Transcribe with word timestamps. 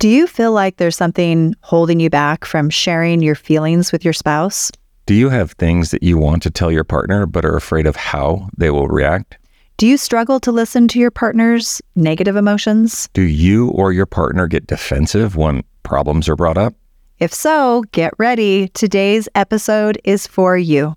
Do 0.00 0.08
you 0.08 0.26
feel 0.26 0.52
like 0.52 0.78
there's 0.78 0.96
something 0.96 1.54
holding 1.60 2.00
you 2.00 2.08
back 2.08 2.46
from 2.46 2.70
sharing 2.70 3.20
your 3.20 3.34
feelings 3.34 3.92
with 3.92 4.02
your 4.02 4.14
spouse? 4.14 4.72
Do 5.04 5.12
you 5.12 5.28
have 5.28 5.52
things 5.52 5.90
that 5.90 6.02
you 6.02 6.16
want 6.16 6.42
to 6.44 6.50
tell 6.50 6.72
your 6.72 6.84
partner 6.84 7.26
but 7.26 7.44
are 7.44 7.54
afraid 7.54 7.86
of 7.86 7.96
how 7.96 8.48
they 8.56 8.70
will 8.70 8.88
react? 8.88 9.36
Do 9.76 9.86
you 9.86 9.98
struggle 9.98 10.40
to 10.40 10.50
listen 10.50 10.88
to 10.88 10.98
your 10.98 11.10
partner's 11.10 11.82
negative 11.96 12.34
emotions? 12.34 13.10
Do 13.12 13.20
you 13.20 13.68
or 13.72 13.92
your 13.92 14.06
partner 14.06 14.46
get 14.46 14.66
defensive 14.66 15.36
when 15.36 15.64
problems 15.82 16.30
are 16.30 16.36
brought 16.36 16.56
up? 16.56 16.72
If 17.18 17.34
so, 17.34 17.84
get 17.92 18.14
ready. 18.16 18.68
Today's 18.68 19.28
episode 19.34 20.00
is 20.04 20.26
for 20.26 20.56
you. 20.56 20.96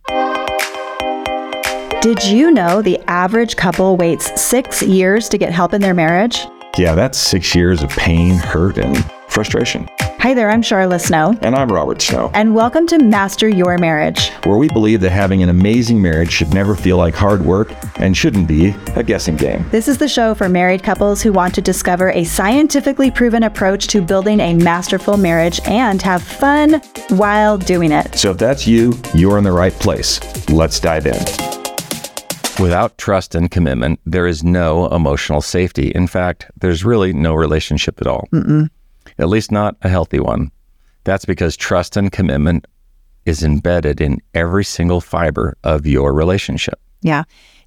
Did 2.00 2.24
you 2.24 2.52
know 2.52 2.82
the 2.82 3.02
average 3.08 3.58
couple 3.58 3.98
waits 3.98 4.42
six 4.42 4.82
years 4.82 5.28
to 5.28 5.38
get 5.38 5.52
help 5.52 5.74
in 5.74 5.82
their 5.82 5.94
marriage? 5.94 6.48
Yeah, 6.76 6.96
that's 6.96 7.20
six 7.20 7.54
years 7.54 7.84
of 7.84 7.92
pain, 7.92 8.34
hurt, 8.34 8.80
and 8.80 8.98
frustration. 9.28 9.88
Hi 10.00 10.34
there, 10.34 10.50
I'm 10.50 10.64
Sharla 10.64 11.00
Snow, 11.00 11.38
And 11.44 11.54
I'm 11.56 11.72
Robert 11.72 12.02
Snow, 12.02 12.32
and 12.34 12.56
welcome 12.56 12.88
to 12.88 12.98
Master 12.98 13.48
Your 13.48 13.78
Marriage. 13.78 14.32
where 14.46 14.58
we 14.58 14.70
believe 14.70 15.00
that 15.02 15.12
having 15.12 15.44
an 15.44 15.50
amazing 15.50 16.02
marriage 16.02 16.32
should 16.32 16.52
never 16.52 16.76
feel 16.76 16.98
like 16.98 17.14
hard 17.14 17.46
work 17.46 17.72
and 17.98 18.18
shouldn't 18.18 18.48
be 18.48 18.74
a 18.96 19.04
guessing 19.04 19.36
game. 19.36 19.64
This 19.70 19.88
is 19.88 20.00
the 20.00 20.08
show 20.08 20.34
for 20.34 20.50
married 20.50 20.82
couples 20.82 21.22
who 21.22 21.32
want 21.32 21.54
to 21.56 21.62
discover 21.62 22.10
a 22.10 22.24
scientifically 22.24 23.12
proven 23.12 23.44
approach 23.44 23.86
to 23.90 24.02
building 24.02 24.40
a 24.40 24.56
masterful 24.56 25.18
marriage 25.18 25.60
and 25.66 26.02
have 26.02 26.24
fun 26.24 26.82
while 27.10 27.56
doing 27.60 27.92
it. 27.92 28.16
So 28.16 28.32
if 28.32 28.40
that's 28.40 28.66
you, 28.66 28.94
you're 29.14 29.38
in 29.38 29.44
the 29.44 29.52
right 29.52 29.74
place. 29.74 30.20
Let's 30.50 30.80
dive 30.80 31.06
in. 31.06 31.53
Without 32.64 32.98
trust 32.98 33.36
and 33.36 33.52
commitment, 33.52 34.00
there 34.06 34.26
is 34.26 34.42
no 34.42 34.88
emotional 34.88 35.42
safety. 35.42 35.92
In 35.94 36.08
fact, 36.08 36.50
there's 36.62 36.86
really 36.86 37.12
no 37.12 37.34
relationship 37.34 38.00
at 38.00 38.08
all. 38.08 38.30
At 39.20 39.28
least 39.28 39.52
not 39.52 39.76
a 39.82 39.90
healthy 39.90 40.22
one. 40.22 40.50
That's 41.04 41.26
because 41.26 41.58
trust 41.58 41.98
and 41.98 42.10
commitment 42.10 42.66
is 43.26 43.44
embedded 43.44 44.00
in 44.00 44.22
every 44.34 44.64
single 44.64 45.02
fiber 45.02 45.58
of 45.66 45.86
your 45.86 46.14
relationship. 46.14 46.80
Yeah. 47.02 47.24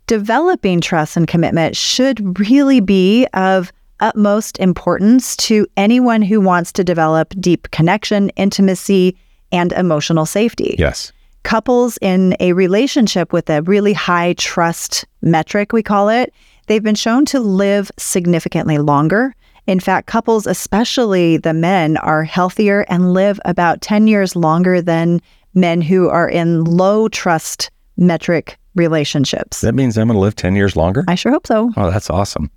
Developing 0.06 0.80
trust 0.80 1.14
and 1.16 1.28
commitment 1.28 1.76
should 1.76 2.40
really 2.40 2.80
be 2.80 3.26
of 3.34 3.72
utmost 4.00 4.58
importance 4.58 5.36
to 5.36 5.66
anyone 5.76 6.22
who 6.22 6.40
wants 6.40 6.72
to 6.72 6.82
develop 6.82 7.34
deep 7.38 7.70
connection, 7.70 8.30
intimacy, 8.30 9.14
and 9.52 9.72
emotional 9.72 10.24
safety. 10.24 10.74
Yes. 10.78 11.12
Couples 11.46 11.96
in 12.02 12.34
a 12.40 12.54
relationship 12.54 13.32
with 13.32 13.48
a 13.50 13.62
really 13.62 13.92
high 13.92 14.32
trust 14.32 15.04
metric, 15.22 15.72
we 15.72 15.80
call 15.80 16.08
it, 16.08 16.34
they've 16.66 16.82
been 16.82 16.96
shown 16.96 17.24
to 17.26 17.38
live 17.38 17.88
significantly 17.96 18.78
longer. 18.78 19.32
In 19.68 19.78
fact, 19.78 20.08
couples, 20.08 20.48
especially 20.48 21.36
the 21.36 21.54
men, 21.54 21.98
are 21.98 22.24
healthier 22.24 22.84
and 22.88 23.12
live 23.12 23.38
about 23.44 23.80
10 23.80 24.08
years 24.08 24.34
longer 24.34 24.82
than 24.82 25.20
men 25.54 25.80
who 25.80 26.08
are 26.08 26.28
in 26.28 26.64
low 26.64 27.06
trust 27.06 27.70
metric 27.96 28.58
relationships. 28.74 29.60
That 29.60 29.76
means 29.76 29.96
I'm 29.96 30.08
going 30.08 30.16
to 30.16 30.20
live 30.20 30.34
10 30.34 30.56
years 30.56 30.74
longer? 30.74 31.04
I 31.06 31.14
sure 31.14 31.30
hope 31.30 31.46
so. 31.46 31.70
Oh, 31.76 31.92
that's 31.92 32.10
awesome. 32.10 32.50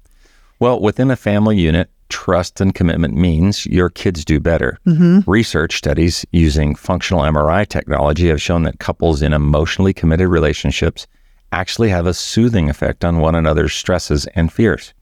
Well, 0.60 0.80
within 0.80 1.12
a 1.12 1.16
family 1.16 1.60
unit, 1.60 1.92
trust 2.10 2.60
and 2.60 2.76
commitment 2.76 3.16
means 3.16 3.66
your 3.66 3.90
kids 3.90 4.26
do 4.26 4.40
better. 4.40 4.78
Mm-hmm. 4.86 5.30
Research 5.30 5.78
studies 5.78 6.26
using 6.32 6.76
functional 6.76 7.22
MRI 7.24 7.68
technology 7.68 8.28
have 8.28 8.42
shown 8.42 8.64
that 8.64 8.80
couples 8.80 9.22
in 9.22 9.34
emotionally 9.34 9.94
committed 9.94 10.28
relationships 10.28 11.08
actually 11.52 11.90
have 11.90 12.06
a 12.06 12.14
soothing 12.14 12.70
effect 12.70 13.04
on 13.06 13.20
one 13.20 13.36
another's 13.36 13.74
stresses 13.74 14.28
and 14.36 14.52
fears. 14.52 14.94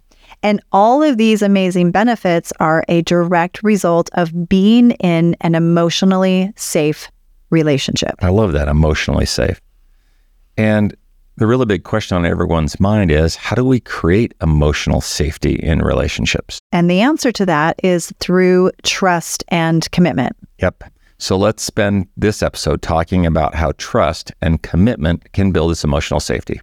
And 0.43 0.61
all 0.71 1.01
of 1.01 1.17
these 1.17 1.41
amazing 1.41 1.91
benefits 1.91 2.53
are 2.59 2.83
a 2.87 3.01
direct 3.01 3.63
result 3.63 4.09
of 4.13 4.47
being 4.47 4.91
in 4.91 5.35
an 5.41 5.55
emotionally 5.55 6.53
safe 6.55 7.09
relationship. 7.49 8.15
I 8.19 8.29
love 8.29 8.53
that 8.53 8.67
emotionally 8.67 9.25
safe. 9.25 9.59
And 10.57 10.95
the 11.37 11.47
really 11.47 11.65
big 11.65 11.83
question 11.83 12.17
on 12.17 12.25
everyone's 12.25 12.79
mind 12.79 13.11
is 13.11 13.35
how 13.35 13.55
do 13.55 13.63
we 13.63 13.79
create 13.79 14.33
emotional 14.41 15.01
safety 15.01 15.53
in 15.53 15.79
relationships? 15.79 16.59
And 16.71 16.89
the 16.89 16.99
answer 16.99 17.31
to 17.31 17.45
that 17.45 17.79
is 17.83 18.11
through 18.19 18.71
trust 18.83 19.43
and 19.49 19.89
commitment. 19.91 20.35
Yep. 20.59 20.83
So 21.19 21.37
let's 21.37 21.63
spend 21.63 22.07
this 22.17 22.43
episode 22.43 22.81
talking 22.81 23.25
about 23.25 23.55
how 23.55 23.73
trust 23.77 24.31
and 24.41 24.61
commitment 24.61 25.31
can 25.33 25.51
build 25.51 25.71
this 25.71 25.83
emotional 25.83 26.19
safety. 26.19 26.59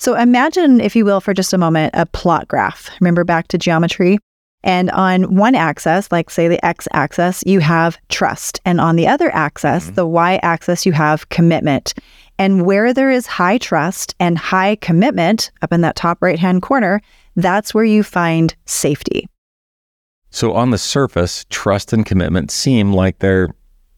So 0.00 0.14
imagine, 0.16 0.80
if 0.80 0.94
you 0.96 1.04
will, 1.04 1.20
for 1.20 1.32
just 1.32 1.52
a 1.52 1.58
moment, 1.58 1.94
a 1.94 2.06
plot 2.06 2.48
graph. 2.48 2.90
Remember 3.00 3.24
back 3.24 3.48
to 3.48 3.58
geometry? 3.58 4.18
And 4.64 4.90
on 4.92 5.36
one 5.36 5.54
axis, 5.54 6.10
like 6.10 6.30
say 6.30 6.48
the 6.48 6.64
x 6.64 6.88
axis, 6.92 7.44
you 7.46 7.60
have 7.60 7.98
trust. 8.08 8.60
And 8.64 8.80
on 8.80 8.96
the 8.96 9.06
other 9.06 9.32
axis, 9.34 9.84
mm-hmm. 9.84 9.94
the 9.94 10.06
y 10.06 10.40
axis, 10.42 10.86
you 10.86 10.92
have 10.92 11.28
commitment. 11.28 11.94
And 12.38 12.66
where 12.66 12.92
there 12.92 13.10
is 13.10 13.26
high 13.26 13.58
trust 13.58 14.14
and 14.18 14.36
high 14.36 14.76
commitment 14.76 15.50
up 15.62 15.72
in 15.72 15.82
that 15.82 15.96
top 15.96 16.18
right 16.20 16.38
hand 16.38 16.62
corner, 16.62 17.00
that's 17.36 17.72
where 17.74 17.84
you 17.84 18.02
find 18.02 18.54
safety. 18.66 19.26
So 20.30 20.52
on 20.52 20.70
the 20.70 20.78
surface, 20.78 21.46
trust 21.50 21.92
and 21.92 22.04
commitment 22.04 22.50
seem 22.50 22.92
like 22.92 23.20
they're 23.20 23.50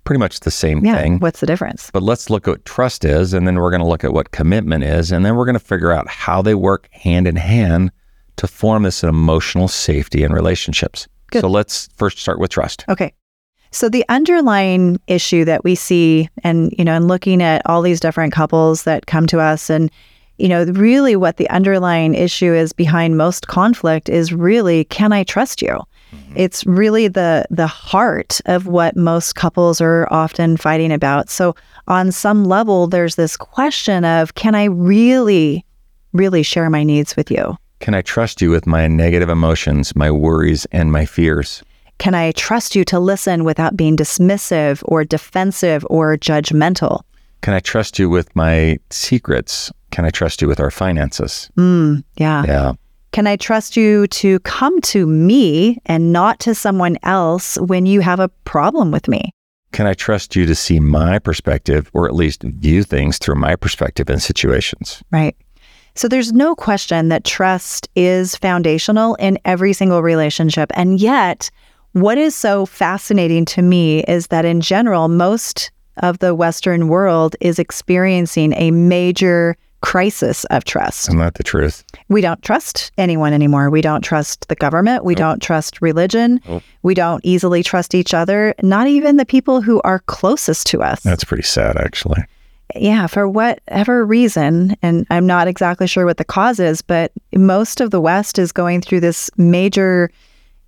pretty 0.05 0.19
much 0.19 0.41
the 0.41 0.51
same 0.51 0.85
Yeah. 0.85 0.97
thing. 0.97 1.19
What's 1.19 1.41
the 1.41 1.47
difference? 1.47 1.91
But 1.93 2.03
let's 2.03 2.29
look 2.31 2.47
at 2.47 2.51
what 2.53 2.65
trust 2.65 3.05
is, 3.05 3.33
and 3.33 3.47
then 3.47 3.57
we're 3.57 3.71
going 3.71 3.81
to 3.81 3.87
look 3.89 4.05
at 4.05 4.13
what 4.13 4.31
commitment 4.33 4.85
is, 4.85 5.11
and 5.11 5.25
then 5.25 5.35
we're 5.35 5.47
going 5.47 5.59
to 5.59 5.65
figure 5.65 5.91
out 5.91 6.09
how 6.09 6.43
they 6.43 6.55
work 6.55 6.89
hand 6.93 7.27
in 7.27 7.37
hand 7.37 7.91
to 8.37 8.47
form 8.47 8.83
this 8.83 9.03
emotional 9.03 9.67
safety 9.67 10.23
in 10.23 10.33
relationships. 10.33 11.09
Good. 11.31 11.41
So 11.41 11.49
let's 11.49 11.89
first 11.97 12.19
start 12.19 12.39
with 12.39 12.51
trust. 12.51 12.85
Okay. 12.89 13.13
So 13.71 13.89
the 13.89 14.05
underlying 14.09 15.01
issue 15.07 15.45
that 15.45 15.65
we 15.65 15.75
see 15.75 16.29
and 16.43 16.73
you 16.77 16.85
know 16.85 16.95
and 16.95 17.09
looking 17.09 17.43
at 17.43 17.63
all 17.67 17.83
these 17.83 18.01
different 18.01 18.33
couples 18.33 18.85
that 18.85 19.07
come 19.07 19.27
to 19.29 19.41
us 19.41 19.71
and 19.71 19.91
you 20.39 20.49
know 20.49 20.65
really 20.65 21.17
what 21.17 21.37
the 21.37 21.49
underlying 21.51 22.15
issue 22.15 22.53
is 22.53 22.73
behind 22.73 23.17
most 23.17 23.49
conflict 23.49 24.09
is 24.09 24.33
really 24.33 24.85
can 24.85 25.13
I 25.13 25.25
trust 25.25 25.63
you? 25.63 25.81
Mm-hmm. 26.13 26.35
It's 26.37 26.65
really 26.67 27.09
the 27.09 27.47
the 27.51 27.67
heart 27.67 28.41
of 28.47 28.67
what 28.67 28.97
most 28.97 29.35
couples 29.35 29.81
are 29.81 30.07
often 30.13 30.57
fighting 30.57 30.93
about. 30.93 31.29
So 31.29 31.55
on 31.89 32.13
some 32.13 32.45
level 32.45 32.87
there's 32.87 33.17
this 33.17 33.37
question 33.37 34.05
of 34.05 34.35
can 34.35 34.55
I 34.55 34.65
really 34.65 35.65
really 36.13 36.43
share 36.43 36.71
my 36.71 36.83
needs 36.83 37.17
with 37.17 37.31
you? 37.31 37.57
Can 37.81 37.95
I 37.95 38.01
trust 38.01 38.41
you 38.41 38.51
with 38.51 38.67
my 38.67 38.89
negative 38.89 39.29
emotions, 39.29 39.95
my 39.95 40.11
worries, 40.11 40.67
and 40.73 40.91
my 40.91 41.05
fears? 41.05 41.63
Can 41.99 42.15
I 42.15 42.33
trust 42.33 42.77
you 42.77 42.85
to 42.87 42.99
listen 42.99 43.45
without 43.45 43.77
being 43.77 43.97
dismissive 43.97 44.83
or 44.85 45.05
defensive 45.05 45.87
or 45.89 46.17
judgmental? 46.17 47.03
Can 47.43 47.55
I 47.55 47.61
trust 47.61 47.99
you 47.99 48.11
with 48.11 48.35
my 48.35 48.79
secrets? 48.91 49.73
Can 49.91 50.05
I 50.05 50.11
trust 50.11 50.43
you 50.43 50.49
with 50.49 50.61
our 50.61 50.71
finances? 50.71 51.51
Mm, 51.57 52.05
yeah. 52.17 52.45
Yeah. 52.47 52.73
Can 53.13 53.27
I 53.27 53.37
trust 53.37 53.77
you 53.77 54.07
to 54.09 54.41
come 54.41 54.81
to 54.83 55.07
me 55.07 55.79
and 55.87 56.13
not 56.13 56.39
to 56.41 56.55
someone 56.55 56.99
else 57.03 57.57
when 57.59 57.87
you 57.87 58.01
have 58.01 58.21
a 58.21 58.29
problem 58.45 58.91
with 58.91 59.09
me? 59.09 59.31
Can 59.73 59.87
I 59.87 59.95
trust 59.95 60.37
you 60.37 60.45
to 60.47 60.55
see 60.55 60.81
my 60.81 61.19
perspective 61.19 61.91
or 61.95 62.07
at 62.07 62.15
least 62.15 62.43
view 62.43 62.83
things 62.83 63.19
through 63.19 63.37
my 63.37 63.57
perspective 63.57 64.11
in 64.11 64.21
situations? 64.21 65.03
Right. 65.11 65.37
So 65.95 66.09
there's 66.09 66.33
no 66.33 66.55
question 66.55 67.09
that 67.09 67.25
trust 67.25 67.89
is 67.97 68.37
foundational 68.37 69.15
in 69.15 69.39
every 69.47 69.73
single 69.73 70.03
relationship. 70.03 70.71
And 70.75 71.01
yet, 71.01 71.51
what 71.97 72.19
is 72.19 72.35
so 72.35 72.67
fascinating 72.67 73.47
to 73.47 73.63
me 73.63 74.01
is 74.01 74.27
that 74.27 74.45
in 74.45 74.61
general, 74.61 75.09
most 75.09 75.71
of 75.99 76.19
the 76.19 76.35
Western 76.35 76.89
world 76.89 77.35
is 77.41 77.59
experiencing 77.59 78.53
a 78.53 78.71
major 78.71 79.57
crisis 79.81 80.45
of 80.47 80.65
trust. 80.65 81.09
Isn't 81.09 81.21
that 81.21 81.35
the 81.35 81.43
truth? 81.43 81.85
We 82.09 82.21
don't 82.21 82.43
trust 82.43 82.93
anyone 82.99 83.33
anymore. 83.33 83.71
We 83.71 83.81
don't 83.81 84.03
trust 84.03 84.49
the 84.49 84.55
government. 84.55 85.07
We 85.07 85.15
don't 85.15 85.41
trust 85.41 85.81
religion. 85.81 86.39
Nope. 86.47 86.63
We 86.83 86.93
don't 86.93 87.25
easily 87.25 87.63
trust 87.63 87.95
each 87.95 88.13
other, 88.13 88.55
not 88.63 88.89
even 88.89 89.17
the 89.17 89.25
people 89.25 89.63
who 89.63 89.81
are 89.83 90.01
closest 90.01 90.67
to 90.69 90.83
us. 90.83 91.01
That's 91.03 91.25
pretty 91.25 91.45
sad, 91.45 91.79
actually. 91.79 92.23
yeah, 92.75 93.07
for 93.07 93.27
whatever 93.27 94.05
reason, 94.05 94.77
and 94.83 95.07
I'm 95.09 95.27
not 95.27 95.49
exactly 95.49 95.87
sure 95.87 96.05
what 96.05 96.19
the 96.19 96.25
cause 96.25 96.61
is, 96.61 96.83
but 96.83 97.11
most 97.35 97.81
of 97.81 97.91
the 97.91 98.03
West 98.03 98.39
is 98.39 98.53
going 98.53 98.83
through 98.83 99.01
this 99.01 99.31
major 99.39 100.11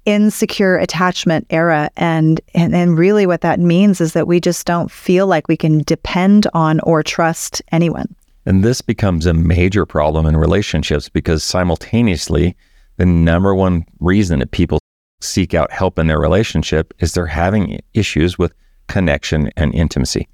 insecure 0.04 0.76
attachment 0.76 1.46
era 1.50 1.90
and, 1.96 2.40
and 2.54 2.74
and 2.74 2.96
really 2.96 3.26
what 3.26 3.42
that 3.42 3.60
means 3.60 4.00
is 4.00 4.14
that 4.14 4.26
we 4.26 4.40
just 4.40 4.66
don't 4.66 4.90
feel 4.90 5.26
like 5.26 5.48
we 5.48 5.56
can 5.56 5.78
depend 5.78 6.46
on 6.54 6.80
or 6.80 7.02
trust 7.02 7.60
anyone. 7.72 8.14
And 8.46 8.64
this 8.64 8.80
becomes 8.80 9.26
a 9.26 9.34
major 9.34 9.84
problem 9.84 10.24
in 10.24 10.36
relationships 10.36 11.10
because 11.10 11.44
simultaneously, 11.44 12.56
the 12.96 13.04
number 13.04 13.54
one 13.54 13.84
reason 14.00 14.38
that 14.38 14.52
people 14.52 14.78
seek 15.20 15.52
out 15.52 15.70
help 15.70 15.98
in 15.98 16.06
their 16.06 16.18
relationship 16.18 16.94
is 17.00 17.12
they're 17.12 17.26
having 17.26 17.80
issues 17.92 18.38
with 18.38 18.54
connection 18.86 19.50
and 19.56 19.74
intimacy. 19.74 20.28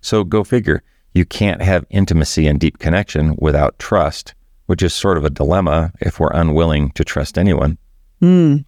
So 0.00 0.24
go 0.24 0.44
figure, 0.44 0.82
you 1.14 1.24
can't 1.24 1.60
have 1.60 1.84
intimacy 1.90 2.46
and 2.46 2.58
deep 2.58 2.78
connection 2.78 3.36
without 3.38 3.78
trust, 3.78 4.34
which 4.66 4.82
is 4.82 4.94
sort 4.94 5.18
of 5.18 5.24
a 5.24 5.30
dilemma 5.30 5.92
if 6.00 6.18
we're 6.18 6.32
unwilling 6.32 6.90
to 6.92 7.04
trust 7.04 7.36
anyone. 7.36 7.76
Hmm. 8.20 8.58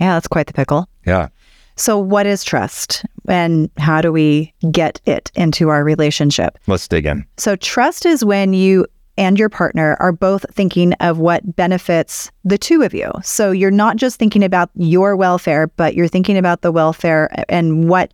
Yeah, 0.00 0.14
that's 0.14 0.28
quite 0.28 0.46
the 0.46 0.52
pickle. 0.52 0.88
Yeah. 1.06 1.28
So, 1.76 1.98
what 1.98 2.26
is 2.26 2.42
trust 2.42 3.04
and 3.28 3.70
how 3.76 4.00
do 4.00 4.10
we 4.10 4.52
get 4.70 5.00
it 5.04 5.30
into 5.34 5.68
our 5.68 5.84
relationship? 5.84 6.58
Let's 6.66 6.88
dig 6.88 7.04
in. 7.04 7.26
So, 7.36 7.54
trust 7.56 8.06
is 8.06 8.24
when 8.24 8.54
you 8.54 8.86
and 9.18 9.38
your 9.38 9.48
partner 9.48 9.96
are 10.00 10.12
both 10.12 10.44
thinking 10.52 10.92
of 10.94 11.18
what 11.18 11.56
benefits 11.56 12.30
the 12.44 12.58
two 12.58 12.82
of 12.82 12.94
you. 12.94 13.10
So, 13.22 13.50
you're 13.50 13.70
not 13.70 13.96
just 13.96 14.18
thinking 14.18 14.42
about 14.42 14.70
your 14.74 15.16
welfare, 15.16 15.66
but 15.66 15.94
you're 15.94 16.08
thinking 16.08 16.38
about 16.38 16.62
the 16.62 16.72
welfare 16.72 17.28
and 17.48 17.90
what 17.90 18.12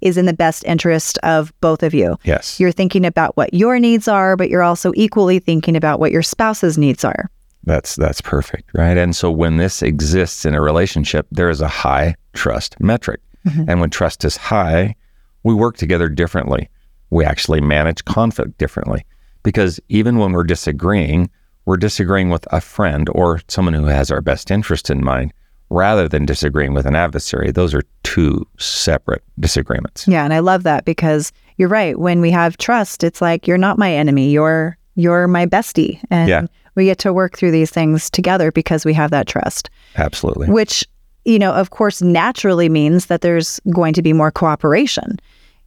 is 0.00 0.16
in 0.16 0.26
the 0.26 0.32
best 0.32 0.64
interest 0.64 1.18
of 1.18 1.52
both 1.60 1.82
of 1.82 1.92
you. 1.94 2.16
Yes. 2.24 2.58
You're 2.60 2.72
thinking 2.72 3.04
about 3.04 3.36
what 3.36 3.52
your 3.52 3.78
needs 3.78 4.08
are, 4.08 4.36
but 4.36 4.50
you're 4.50 4.62
also 4.62 4.92
equally 4.94 5.38
thinking 5.38 5.76
about 5.76 6.00
what 6.00 6.12
your 6.12 6.22
spouse's 6.22 6.78
needs 6.78 7.04
are. 7.04 7.30
That's 7.66 7.96
that's 7.96 8.20
perfect, 8.20 8.70
right? 8.74 8.96
And 8.96 9.14
so 9.14 9.30
when 9.30 9.56
this 9.56 9.82
exists 9.82 10.44
in 10.44 10.54
a 10.54 10.60
relationship, 10.60 11.26
there 11.32 11.50
is 11.50 11.60
a 11.60 11.68
high 11.68 12.14
trust 12.32 12.80
metric. 12.80 13.20
Mm-hmm. 13.46 13.68
And 13.68 13.80
when 13.80 13.90
trust 13.90 14.24
is 14.24 14.36
high, 14.36 14.94
we 15.42 15.52
work 15.52 15.76
together 15.76 16.08
differently. 16.08 16.70
We 17.10 17.24
actually 17.24 17.60
manage 17.60 18.04
conflict 18.04 18.58
differently. 18.58 19.04
Because 19.42 19.78
even 19.88 20.18
when 20.18 20.32
we're 20.32 20.44
disagreeing, 20.44 21.30
we're 21.66 21.76
disagreeing 21.76 22.30
with 22.30 22.46
a 22.52 22.60
friend 22.60 23.08
or 23.12 23.40
someone 23.48 23.74
who 23.74 23.86
has 23.86 24.10
our 24.10 24.20
best 24.20 24.50
interest 24.50 24.88
in 24.90 25.04
mind 25.04 25.32
rather 25.68 26.08
than 26.08 26.24
disagreeing 26.24 26.74
with 26.74 26.86
an 26.86 26.94
adversary. 26.94 27.50
Those 27.50 27.74
are 27.74 27.82
two 28.04 28.46
separate 28.58 29.22
disagreements. 29.38 30.06
Yeah, 30.06 30.24
and 30.24 30.32
I 30.32 30.38
love 30.38 30.62
that 30.62 30.84
because 30.84 31.32
you're 31.56 31.68
right. 31.68 31.98
When 31.98 32.20
we 32.20 32.30
have 32.30 32.56
trust, 32.56 33.02
it's 33.02 33.20
like 33.20 33.46
you're 33.46 33.58
not 33.58 33.78
my 33.78 33.92
enemy. 33.92 34.30
You're 34.30 34.78
you're 34.94 35.28
my 35.28 35.46
bestie. 35.46 36.00
And 36.10 36.28
Yeah. 36.28 36.46
We 36.76 36.84
get 36.84 36.98
to 36.98 37.12
work 37.12 37.36
through 37.36 37.50
these 37.50 37.70
things 37.70 38.08
together 38.10 38.52
because 38.52 38.84
we 38.84 38.92
have 38.94 39.10
that 39.10 39.26
trust. 39.26 39.68
Absolutely. 39.96 40.48
Which, 40.48 40.84
you 41.24 41.38
know, 41.38 41.52
of 41.52 41.70
course 41.70 42.00
naturally 42.02 42.68
means 42.68 43.06
that 43.06 43.22
there's 43.22 43.58
going 43.74 43.94
to 43.94 44.02
be 44.02 44.12
more 44.12 44.30
cooperation. 44.30 45.18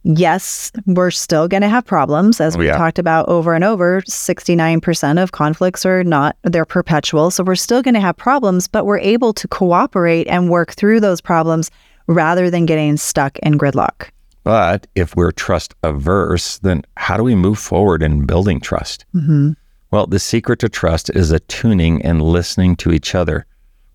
Yes, 0.02 0.72
we're 0.86 1.10
still 1.10 1.46
going 1.46 1.60
to 1.60 1.68
have 1.68 1.84
problems 1.84 2.40
as 2.40 2.56
we 2.56 2.66
Yeah. 2.66 2.76
talked 2.78 2.98
about 2.98 3.28
over 3.28 3.52
and 3.52 3.62
over. 3.62 4.00
69% 4.02 5.22
of 5.22 5.32
conflicts 5.32 5.84
are 5.84 6.02
not 6.02 6.36
they're 6.44 6.64
perpetual, 6.64 7.30
so 7.30 7.44
we're 7.44 7.54
still 7.54 7.82
going 7.82 7.94
to 7.94 8.00
have 8.00 8.16
problems, 8.16 8.66
but 8.66 8.86
we're 8.86 8.98
able 9.00 9.34
to 9.34 9.46
cooperate 9.48 10.26
and 10.28 10.48
work 10.48 10.72
through 10.72 11.00
those 11.00 11.20
problems 11.20 11.70
rather 12.06 12.48
than 12.48 12.64
getting 12.64 12.96
stuck 12.96 13.38
in 13.40 13.58
gridlock. 13.58 14.08
But 14.42 14.86
if 14.94 15.14
we're 15.16 15.32
trust 15.32 15.74
averse, 15.82 16.58
then 16.60 16.82
how 16.96 17.18
do 17.18 17.22
we 17.22 17.34
move 17.34 17.58
forward 17.58 18.02
in 18.02 18.24
building 18.24 18.58
trust? 18.58 19.04
Mhm. 19.14 19.54
Well, 19.90 20.06
the 20.06 20.20
secret 20.20 20.60
to 20.60 20.68
trust 20.68 21.10
is 21.10 21.32
attuning 21.32 22.02
and 22.02 22.22
listening 22.22 22.76
to 22.76 22.92
each 22.92 23.14
other. 23.14 23.46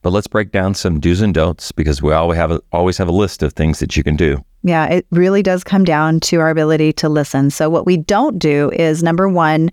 But 0.01 0.12
let's 0.12 0.27
break 0.27 0.51
down 0.51 0.75
some 0.75 1.00
do's 1.00 1.21
and 1.21 1.33
don'ts 1.33 1.71
because 1.71 2.01
we 2.01 2.13
always 2.13 2.38
have 2.38 2.51
a, 2.51 2.62
always 2.71 2.97
have 2.97 3.07
a 3.07 3.13
list 3.13 3.42
of 3.42 3.53
things 3.53 3.80
that 3.80 3.97
you 3.97 4.03
can 4.03 4.15
do. 4.15 4.44
Yeah, 4.62 4.86
it 4.86 5.07
really 5.12 5.42
does 5.42 5.63
come 5.63 5.83
down 5.83 6.19
to 6.21 6.39
our 6.42 6.50
ability 6.50 6.94
to 6.94 7.09
listen. 7.09 7.50
So, 7.50 7.69
what 7.69 7.86
we 7.86 7.97
don't 7.97 8.38
do 8.38 8.71
is 8.71 9.01
number 9.01 9.30
one, 9.30 9.71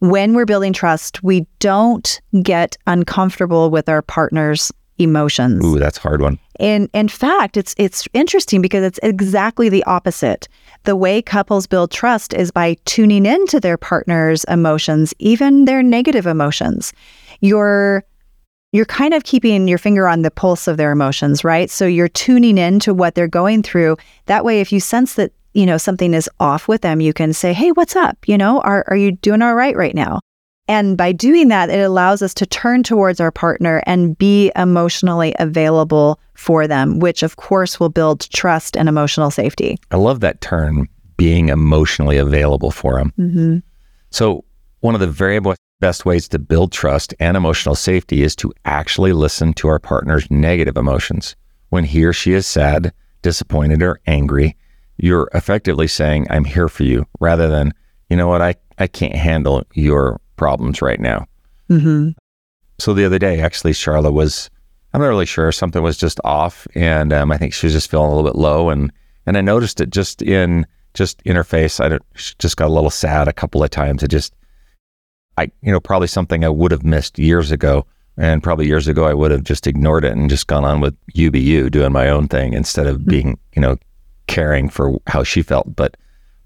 when 0.00 0.34
we're 0.34 0.46
building 0.46 0.72
trust, 0.72 1.22
we 1.22 1.46
don't 1.58 2.20
get 2.42 2.76
uncomfortable 2.86 3.70
with 3.70 3.88
our 3.88 4.02
partner's 4.02 4.72
emotions. 4.98 5.64
Ooh, 5.64 5.78
that's 5.78 5.98
a 5.98 6.00
hard 6.00 6.22
one. 6.22 6.38
And 6.58 6.88
in 6.92 7.08
fact, 7.08 7.56
it's 7.56 7.74
it's 7.78 8.08
interesting 8.14 8.62
because 8.62 8.82
it's 8.82 8.98
exactly 9.02 9.68
the 9.68 9.84
opposite. 9.84 10.48
The 10.88 10.96
way 10.96 11.20
couples 11.20 11.66
build 11.66 11.90
trust 11.90 12.32
is 12.32 12.50
by 12.50 12.78
tuning 12.86 13.26
into 13.26 13.60
their 13.60 13.76
partner's 13.76 14.44
emotions, 14.44 15.12
even 15.18 15.66
their 15.66 15.82
negative 15.82 16.26
emotions. 16.26 16.94
You're 17.42 18.04
you're 18.72 18.86
kind 18.86 19.12
of 19.12 19.22
keeping 19.24 19.68
your 19.68 19.76
finger 19.76 20.08
on 20.08 20.22
the 20.22 20.30
pulse 20.30 20.66
of 20.66 20.78
their 20.78 20.90
emotions, 20.90 21.44
right? 21.44 21.68
So 21.68 21.84
you're 21.84 22.08
tuning 22.08 22.56
in 22.56 22.80
to 22.80 22.94
what 22.94 23.14
they're 23.14 23.28
going 23.28 23.62
through. 23.62 23.98
That 24.24 24.46
way 24.46 24.62
if 24.62 24.72
you 24.72 24.80
sense 24.80 25.12
that, 25.16 25.32
you 25.52 25.66
know, 25.66 25.76
something 25.76 26.14
is 26.14 26.30
off 26.40 26.68
with 26.68 26.80
them, 26.80 27.02
you 27.02 27.12
can 27.12 27.34
say, 27.34 27.52
"Hey, 27.52 27.70
what's 27.72 27.94
up? 27.94 28.26
You 28.26 28.38
know, 28.38 28.60
are 28.60 28.84
are 28.88 28.96
you 28.96 29.12
doing 29.12 29.42
all 29.42 29.54
right 29.54 29.76
right 29.76 29.94
now?" 29.94 30.20
And 30.68 30.96
by 30.96 31.12
doing 31.12 31.48
that, 31.48 31.68
it 31.68 31.80
allows 31.80 32.22
us 32.22 32.32
to 32.32 32.46
turn 32.46 32.82
towards 32.82 33.20
our 33.20 33.30
partner 33.30 33.82
and 33.84 34.16
be 34.16 34.50
emotionally 34.56 35.34
available 35.38 36.18
for 36.38 36.68
them, 36.68 37.00
which 37.00 37.24
of 37.24 37.36
course 37.36 37.80
will 37.80 37.88
build 37.88 38.30
trust 38.30 38.76
and 38.76 38.88
emotional 38.88 39.30
safety. 39.30 39.76
I 39.90 39.96
love 39.96 40.20
that 40.20 40.40
term, 40.40 40.88
being 41.16 41.48
emotionally 41.48 42.16
available 42.16 42.70
for 42.70 42.94
them. 42.98 43.12
Mm-hmm. 43.18 43.58
So, 44.10 44.44
one 44.80 44.94
of 44.94 45.00
the 45.00 45.08
very 45.08 45.40
best 45.80 46.06
ways 46.06 46.28
to 46.28 46.38
build 46.38 46.70
trust 46.70 47.12
and 47.18 47.36
emotional 47.36 47.74
safety 47.74 48.22
is 48.22 48.36
to 48.36 48.52
actually 48.64 49.12
listen 49.12 49.52
to 49.54 49.66
our 49.66 49.80
partner's 49.80 50.30
negative 50.30 50.76
emotions. 50.76 51.34
When 51.70 51.82
he 51.82 52.04
or 52.04 52.12
she 52.12 52.32
is 52.32 52.46
sad, 52.46 52.92
disappointed, 53.22 53.82
or 53.82 54.00
angry, 54.06 54.56
you're 54.96 55.28
effectively 55.34 55.88
saying, 55.88 56.28
I'm 56.30 56.44
here 56.44 56.68
for 56.68 56.84
you, 56.84 57.04
rather 57.18 57.48
than, 57.48 57.74
you 58.08 58.16
know 58.16 58.28
what, 58.28 58.42
I, 58.42 58.54
I 58.78 58.86
can't 58.86 59.16
handle 59.16 59.64
your 59.74 60.20
problems 60.36 60.80
right 60.80 61.00
now. 61.00 61.26
Mm-hmm. 61.68 62.10
So 62.78 62.94
the 62.94 63.04
other 63.04 63.18
day, 63.18 63.40
actually, 63.40 63.72
Charlotte 63.72 64.12
was, 64.12 64.50
I'm 64.92 65.00
not 65.00 65.08
really 65.08 65.26
sure, 65.26 65.52
something 65.52 65.82
was 65.82 65.96
just 65.96 66.20
off. 66.24 66.66
And 66.74 67.12
um, 67.12 67.30
I 67.30 67.36
think 67.36 67.52
she 67.52 67.66
was 67.66 67.74
just 67.74 67.90
feeling 67.90 68.10
a 68.10 68.14
little 68.14 68.28
bit 68.28 68.38
low. 68.38 68.70
And, 68.70 68.92
and 69.26 69.36
I 69.36 69.40
noticed 69.40 69.80
it 69.80 69.90
just 69.90 70.22
in, 70.22 70.66
just 70.94 71.20
in 71.22 71.36
her 71.36 71.44
face. 71.44 71.78
I 71.80 71.98
just 72.14 72.56
got 72.56 72.68
a 72.68 72.72
little 72.72 72.90
sad 72.90 73.28
a 73.28 73.32
couple 73.32 73.62
of 73.62 73.70
times. 73.70 74.02
It 74.02 74.08
just, 74.08 74.34
I, 75.36 75.50
you 75.62 75.70
know, 75.70 75.80
probably 75.80 76.08
something 76.08 76.44
I 76.44 76.48
would 76.48 76.72
have 76.72 76.84
missed 76.84 77.18
years 77.18 77.50
ago. 77.50 77.86
And 78.16 78.42
probably 78.42 78.66
years 78.66 78.88
ago, 78.88 79.04
I 79.04 79.14
would 79.14 79.30
have 79.30 79.44
just 79.44 79.66
ignored 79.66 80.04
it 80.04 80.12
and 80.12 80.28
just 80.28 80.48
gone 80.48 80.64
on 80.64 80.80
with 80.80 80.96
UBU, 81.14 81.70
doing 81.70 81.92
my 81.92 82.08
own 82.08 82.26
thing 82.26 82.52
instead 82.52 82.88
of 82.88 83.06
being, 83.06 83.38
you 83.54 83.62
know, 83.62 83.76
caring 84.26 84.68
for 84.68 84.98
how 85.06 85.22
she 85.22 85.42
felt. 85.42 85.76
But, 85.76 85.96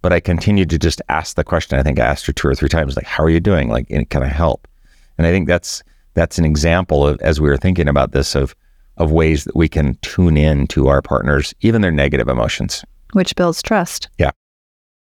but 0.03 0.12
I 0.12 0.21
continued 0.21 0.69
to 0.71 0.79
just 0.79 1.00
ask 1.09 1.37
the 1.37 1.44
question. 1.44 1.79
I 1.79 1.83
think 1.83 1.99
I 1.99 2.05
asked 2.05 2.27
her 2.27 2.33
two 2.33 2.49
or 2.49 2.55
three 2.55 2.69
times, 2.69 2.97
like, 2.97 3.06
"How 3.06 3.25
are 3.25 3.31
you 3.31 3.41
doing? 3.41 3.71
Like, 3.71 3.89
can 4.11 4.23
I 4.23 4.27
help?" 4.29 4.69
And 5.17 5.27
I 5.27 5.31
think 5.31 5.47
that's 5.47 5.83
that's 6.14 6.38
an 6.38 6.44
example 6.44 7.06
of, 7.06 7.20
as 7.20 7.41
we 7.41 7.49
were 7.49 7.56
thinking 7.56 7.88
about 7.88 8.12
this, 8.12 8.35
of 8.35 8.55
of 8.99 9.11
ways 9.11 9.44
that 9.44 9.56
we 9.56 9.69
can 9.69 9.94
tune 10.03 10.37
in 10.37 10.67
to 10.67 10.88
our 10.88 11.00
partners, 11.00 11.55
even 11.62 11.81
their 11.81 11.91
negative 11.91 12.29
emotions. 12.29 12.85
Which 13.14 13.35
builds 13.35 13.62
trust. 13.62 14.11
Yeah. 14.19 14.32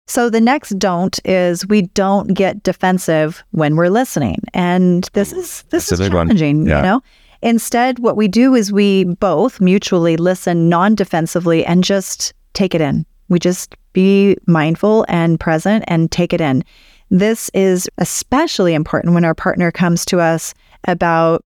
So 0.07 0.29
the 0.29 0.39
next 0.39 0.79
don't 0.79 1.19
is 1.25 1.67
we 1.67 1.83
don't 1.83 2.33
get 2.33 2.63
defensive 2.63 3.43
when 3.51 3.75
we're 3.75 3.89
listening. 3.89 4.37
And 4.53 5.09
this 5.13 5.33
is 5.33 5.63
this 5.71 5.89
That's 5.89 5.99
is 5.99 6.09
challenging, 6.09 6.65
Yeah. 6.65 6.77
you 6.77 6.83
know? 6.83 7.01
Instead, 7.41 7.99
what 7.99 8.15
we 8.15 8.27
do 8.29 8.55
is 8.55 8.71
we 8.71 9.03
both 9.03 9.59
mutually 9.59 10.15
listen 10.15 10.69
non-defensively 10.69 11.65
and 11.65 11.83
just 11.83 12.33
take 12.53 12.73
it 12.73 12.81
in. 12.81 13.05
We 13.27 13.39
just 13.39 13.75
be 13.93 14.37
mindful 14.47 15.05
and 15.09 15.39
present 15.39 15.83
and 15.87 16.11
take 16.11 16.31
it 16.33 16.41
in. 16.41 16.63
This 17.09 17.49
is 17.53 17.89
especially 17.97 18.73
important 18.73 19.13
when 19.13 19.25
our 19.25 19.35
partner 19.35 19.71
comes 19.71 20.05
to 20.05 20.19
us 20.19 20.53
about 20.85 21.41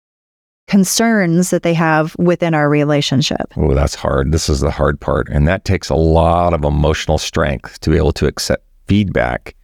concerns 0.67 1.51
that 1.51 1.63
they 1.63 1.74
have 1.74 2.15
within 2.17 2.53
our 2.53 2.69
relationship. 2.69 3.53
Oh, 3.55 3.74
that's 3.74 3.95
hard. 3.95 4.31
This 4.31 4.50
is 4.50 4.62
the 4.62 4.71
hard 4.71 5.00
part. 5.00 5.29
And 5.29 5.47
that 5.47 5.63
takes 5.63 5.89
a 5.89 5.95
lot 5.95 6.53
of 6.53 6.63
emotional 6.63 7.17
strength 7.17 7.79
to 7.81 7.89
be 7.89 7.97
able 7.97 8.13
to 8.13 8.27
accept 8.27 8.65
feedback 8.88 9.55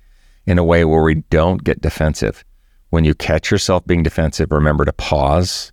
in 0.46 0.58
a 0.58 0.64
way 0.64 0.86
where 0.86 1.04
we 1.04 1.16
don't 1.30 1.64
get 1.64 1.82
defensive. 1.82 2.44
When 2.90 3.06
you 3.06 3.14
catch 3.14 3.50
yourself 3.50 3.86
being 3.86 4.04
defensive, 4.04 4.52
remember 4.52 4.86
to 4.86 4.94
pause, 4.94 5.72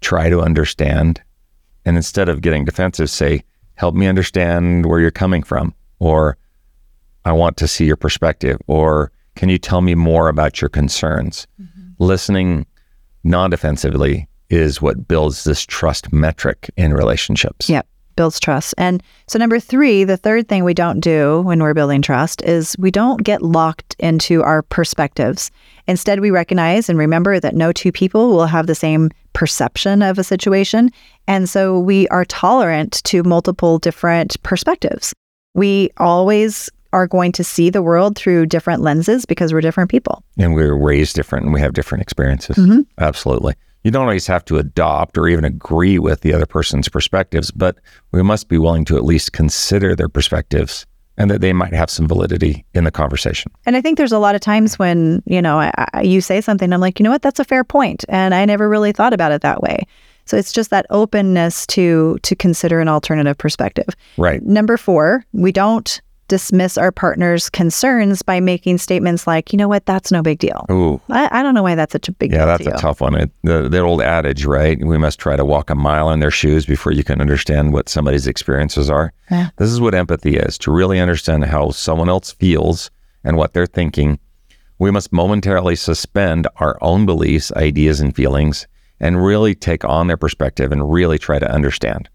try 0.00 0.28
to 0.28 0.40
understand, 0.40 1.22
and 1.84 1.96
instead 1.96 2.28
of 2.28 2.42
getting 2.42 2.64
defensive, 2.64 3.10
say, 3.10 3.42
help 3.74 3.94
me 3.94 4.06
understand 4.06 4.86
where 4.86 5.00
you're 5.00 5.10
coming 5.10 5.42
from, 5.42 5.74
or 5.98 6.36
I 7.24 7.32
want 7.32 7.56
to 7.58 7.68
see 7.68 7.84
your 7.84 7.96
perspective, 7.96 8.58
or 8.66 9.12
can 9.36 9.48
you 9.48 9.58
tell 9.58 9.80
me 9.80 9.94
more 9.94 10.28
about 10.28 10.60
your 10.60 10.68
concerns? 10.68 11.46
Mm-hmm. 11.60 11.90
Listening 11.98 12.66
non 13.24 13.50
defensively 13.50 14.28
is 14.48 14.82
what 14.82 15.06
builds 15.06 15.44
this 15.44 15.64
trust 15.64 16.12
metric 16.12 16.70
in 16.76 16.92
relationships. 16.92 17.68
Yep, 17.68 17.86
builds 18.16 18.40
trust. 18.40 18.74
And 18.76 19.02
so, 19.28 19.38
number 19.38 19.60
three, 19.60 20.04
the 20.04 20.16
third 20.16 20.48
thing 20.48 20.64
we 20.64 20.74
don't 20.74 21.00
do 21.00 21.42
when 21.42 21.62
we're 21.62 21.74
building 21.74 22.02
trust 22.02 22.42
is 22.42 22.76
we 22.78 22.90
don't 22.90 23.22
get 23.22 23.42
locked 23.42 23.94
into 23.98 24.42
our 24.42 24.62
perspectives. 24.62 25.50
Instead, 25.86 26.20
we 26.20 26.30
recognize 26.30 26.88
and 26.88 26.98
remember 26.98 27.38
that 27.38 27.54
no 27.54 27.72
two 27.72 27.92
people 27.92 28.30
will 28.30 28.46
have 28.46 28.66
the 28.66 28.74
same 28.74 29.10
perception 29.32 30.02
of 30.02 30.18
a 30.18 30.24
situation. 30.24 30.90
And 31.28 31.48
so, 31.48 31.78
we 31.78 32.08
are 32.08 32.24
tolerant 32.24 33.02
to 33.04 33.22
multiple 33.22 33.78
different 33.78 34.42
perspectives. 34.42 35.12
We 35.54 35.90
always 35.96 36.70
are 36.92 37.06
going 37.06 37.32
to 37.32 37.44
see 37.44 37.70
the 37.70 37.82
world 37.82 38.16
through 38.16 38.46
different 38.46 38.82
lenses 38.82 39.24
because 39.24 39.52
we're 39.52 39.60
different 39.60 39.90
people. 39.90 40.22
And 40.38 40.54
we 40.54 40.62
were 40.62 40.76
raised 40.76 41.14
different 41.14 41.44
and 41.44 41.54
we 41.54 41.60
have 41.60 41.72
different 41.72 42.02
experiences. 42.02 42.56
Mhm. 42.56 42.86
Absolutely. 42.98 43.54
You 43.84 43.90
don't 43.90 44.02
always 44.02 44.26
have 44.26 44.44
to 44.46 44.58
adopt 44.58 45.16
or 45.16 45.26
even 45.28 45.44
agree 45.44 45.98
with 45.98 46.20
the 46.20 46.34
other 46.34 46.46
person's 46.46 46.88
perspectives, 46.88 47.50
but 47.50 47.76
we 48.12 48.22
must 48.22 48.48
be 48.48 48.58
willing 48.58 48.84
to 48.86 48.96
at 48.96 49.04
least 49.04 49.32
consider 49.32 49.96
their 49.96 50.08
perspectives 50.08 50.84
and 51.16 51.30
that 51.30 51.40
they 51.40 51.52
might 51.52 51.72
have 51.72 51.90
some 51.90 52.06
validity 52.08 52.64
in 52.74 52.84
the 52.84 52.90
conversation. 52.90 53.50
And 53.66 53.76
I 53.76 53.80
think 53.80 53.96
there's 53.98 54.12
a 54.12 54.18
lot 54.18 54.34
of 54.34 54.40
times 54.40 54.78
when, 54.78 55.22
you 55.26 55.40
know, 55.40 55.60
I, 55.60 55.72
I, 55.92 56.02
you 56.02 56.20
say 56.20 56.40
something, 56.40 56.72
I'm 56.72 56.80
like, 56.80 56.98
you 56.98 57.04
know 57.04 57.10
what, 57.10 57.22
that's 57.22 57.40
a 57.40 57.44
fair 57.44 57.64
point, 57.64 58.04
And 58.08 58.34
I 58.34 58.44
never 58.44 58.68
really 58.68 58.92
thought 58.92 59.12
about 59.12 59.32
it 59.32 59.42
that 59.42 59.62
way. 59.62 59.86
So 60.26 60.36
it's 60.36 60.52
just 60.52 60.70
that 60.70 60.86
openness 60.90 61.66
to 61.68 62.18
to 62.22 62.36
consider 62.36 62.80
an 62.80 62.88
alternative 62.88 63.36
perspective. 63.36 63.88
Right. 64.16 64.42
Number 64.42 64.76
4, 64.76 65.24
we 65.32 65.50
don't 65.52 66.00
dismiss 66.30 66.78
our 66.78 66.90
partner's 66.90 67.50
concerns 67.50 68.22
by 68.22 68.40
making 68.40 68.78
statements 68.78 69.26
like, 69.26 69.52
you 69.52 69.56
know 69.58 69.68
what, 69.68 69.84
that's 69.84 70.10
no 70.10 70.22
big 70.22 70.38
deal. 70.38 70.64
Ooh. 70.70 71.00
I, 71.10 71.40
I 71.40 71.42
don't 71.42 71.54
know 71.54 71.62
why 71.62 71.74
that's 71.74 71.92
such 71.92 72.08
a 72.08 72.12
big 72.12 72.30
Yeah, 72.32 72.38
deal. 72.38 72.46
Yeah, 72.46 72.52
that's 72.52 72.64
to 72.64 72.70
a 72.70 72.74
you. 72.74 72.80
tough 72.80 73.00
one. 73.02 73.14
It, 73.16 73.30
the, 73.42 73.68
the 73.68 73.80
old 73.80 74.00
adage, 74.00 74.46
right? 74.46 74.82
We 74.82 74.96
must 74.96 75.18
try 75.18 75.36
to 75.36 75.44
walk 75.44 75.68
a 75.68 75.74
mile 75.74 76.10
in 76.10 76.20
their 76.20 76.30
shoes 76.30 76.64
before 76.64 76.92
you 76.92 77.04
can 77.04 77.20
understand 77.20 77.72
what 77.74 77.88
somebody's 77.90 78.26
experiences 78.26 78.88
are. 78.88 79.12
Yeah. 79.30 79.50
This 79.56 79.70
is 79.70 79.80
what 79.80 79.94
empathy 79.94 80.36
is 80.36 80.56
to 80.58 80.72
really 80.72 81.00
understand 81.00 81.44
how 81.44 81.70
someone 81.72 82.08
else 82.08 82.32
feels 82.32 82.90
and 83.24 83.36
what 83.36 83.52
they're 83.52 83.66
thinking. 83.66 84.18
We 84.78 84.90
must 84.90 85.12
momentarily 85.12 85.76
suspend 85.76 86.48
our 86.56 86.78
own 86.80 87.04
beliefs, 87.04 87.52
ideas, 87.52 88.00
and 88.00 88.16
feelings 88.16 88.66
and 89.00 89.22
really 89.22 89.54
take 89.54 89.84
on 89.84 90.06
their 90.06 90.16
perspective 90.16 90.70
and 90.72 90.92
really 90.92 91.18
try 91.18 91.38
to 91.38 91.50
understand. 91.50 92.08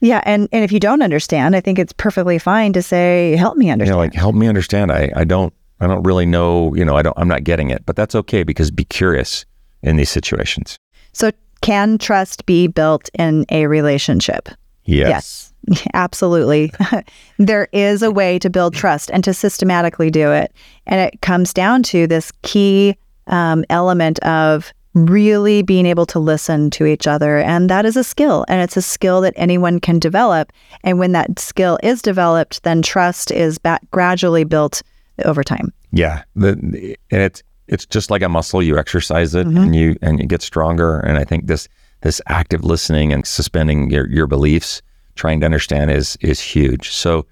Yeah, 0.00 0.22
and 0.24 0.48
and 0.50 0.64
if 0.64 0.72
you 0.72 0.80
don't 0.80 1.02
understand, 1.02 1.54
I 1.54 1.60
think 1.60 1.78
it's 1.78 1.92
perfectly 1.92 2.38
fine 2.38 2.72
to 2.72 2.82
say, 2.82 3.36
"Help 3.36 3.56
me 3.56 3.70
understand." 3.70 3.94
know, 3.94 3.98
like 3.98 4.14
help 4.14 4.34
me 4.34 4.48
understand. 4.48 4.90
I, 4.90 5.10
I 5.14 5.24
don't 5.24 5.52
I 5.80 5.86
don't 5.86 6.02
really 6.02 6.26
know, 6.26 6.74
you 6.74 6.84
know, 6.84 6.96
I 6.96 7.02
don't 7.02 7.18
I'm 7.18 7.28
not 7.28 7.44
getting 7.44 7.70
it. 7.70 7.84
But 7.86 7.96
that's 7.96 8.14
okay 8.14 8.42
because 8.42 8.70
be 8.70 8.84
curious 8.84 9.44
in 9.82 9.96
these 9.96 10.10
situations. 10.10 10.78
so, 11.12 11.30
can 11.62 11.98
trust 11.98 12.46
be 12.46 12.66
built 12.66 13.10
in 13.18 13.44
a 13.50 13.66
relationship? 13.66 14.48
Yes. 14.84 15.52
Yes, 15.68 15.86
absolutely. 15.94 16.72
there 17.38 17.68
is 17.72 18.02
a 18.02 18.10
way 18.10 18.38
to 18.38 18.48
build 18.48 18.74
trust 18.74 19.10
and 19.12 19.22
to 19.24 19.34
systematically 19.34 20.10
do 20.10 20.32
it. 20.32 20.52
And 20.86 21.00
it 21.00 21.20
comes 21.20 21.52
down 21.52 21.82
to 21.84 22.06
this 22.06 22.32
key 22.42 22.96
um, 23.26 23.64
element 23.68 24.18
of 24.20 24.72
really 24.94 25.62
being 25.62 25.86
able 25.86 26.06
to 26.06 26.18
listen 26.18 26.70
to 26.70 26.86
each 26.86 27.06
other. 27.06 27.38
And 27.38 27.70
that 27.70 27.86
is 27.86 27.96
a 27.96 28.04
skill. 28.04 28.44
And 28.48 28.60
it's 28.60 28.76
a 28.76 28.82
skill 28.82 29.20
that 29.20 29.34
anyone 29.36 29.78
can 29.78 29.98
develop. 29.98 30.52
And 30.82 30.98
when 30.98 31.12
that 31.12 31.38
skill 31.38 31.78
is 31.82 32.02
developed, 32.02 32.62
then 32.64 32.82
trust 32.82 33.30
is 33.30 33.58
gradually 33.90 34.44
built 34.44 34.82
over 35.24 35.44
time. 35.44 35.72
Yeah, 35.92 36.22
the, 36.34 36.96
and 37.10 37.22
it's 37.22 37.42
it's 37.68 37.86
just 37.86 38.10
like 38.10 38.22
a 38.22 38.28
muscle. 38.28 38.62
You 38.62 38.78
exercise 38.78 39.34
it, 39.34 39.46
mm-hmm. 39.46 39.56
and 39.56 39.76
you 39.76 39.96
and 40.02 40.20
you 40.20 40.26
get 40.26 40.42
stronger. 40.42 41.00
And 41.00 41.18
I 41.18 41.24
think 41.24 41.46
this 41.46 41.68
this 42.02 42.20
active 42.26 42.64
listening 42.64 43.12
and 43.12 43.26
suspending 43.26 43.90
your, 43.90 44.08
your 44.08 44.26
beliefs, 44.26 44.82
trying 45.14 45.40
to 45.40 45.46
understand, 45.46 45.90
is 45.90 46.16
is 46.20 46.40
huge. 46.40 46.90
So, 46.90 47.26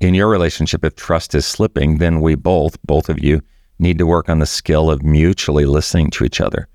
in 0.00 0.14
your 0.14 0.28
relationship, 0.28 0.84
if 0.84 0.94
trust 0.96 1.34
is 1.34 1.46
slipping, 1.46 1.98
then 1.98 2.20
we 2.20 2.34
both 2.34 2.80
both 2.82 3.08
of 3.08 3.22
you 3.22 3.42
need 3.80 3.98
to 3.98 4.06
work 4.06 4.28
on 4.28 4.38
the 4.38 4.46
skill 4.46 4.90
of 4.90 5.02
mutually 5.02 5.64
listening 5.64 6.10
to 6.10 6.24
each 6.24 6.40
other, 6.40 6.68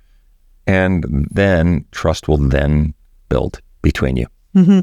and 0.67 1.27
then 1.31 1.85
trust 1.91 2.27
will 2.27 2.37
then 2.37 2.93
build 3.29 3.61
between 3.81 4.17
you. 4.17 4.27
Mm-hmm. 4.55 4.79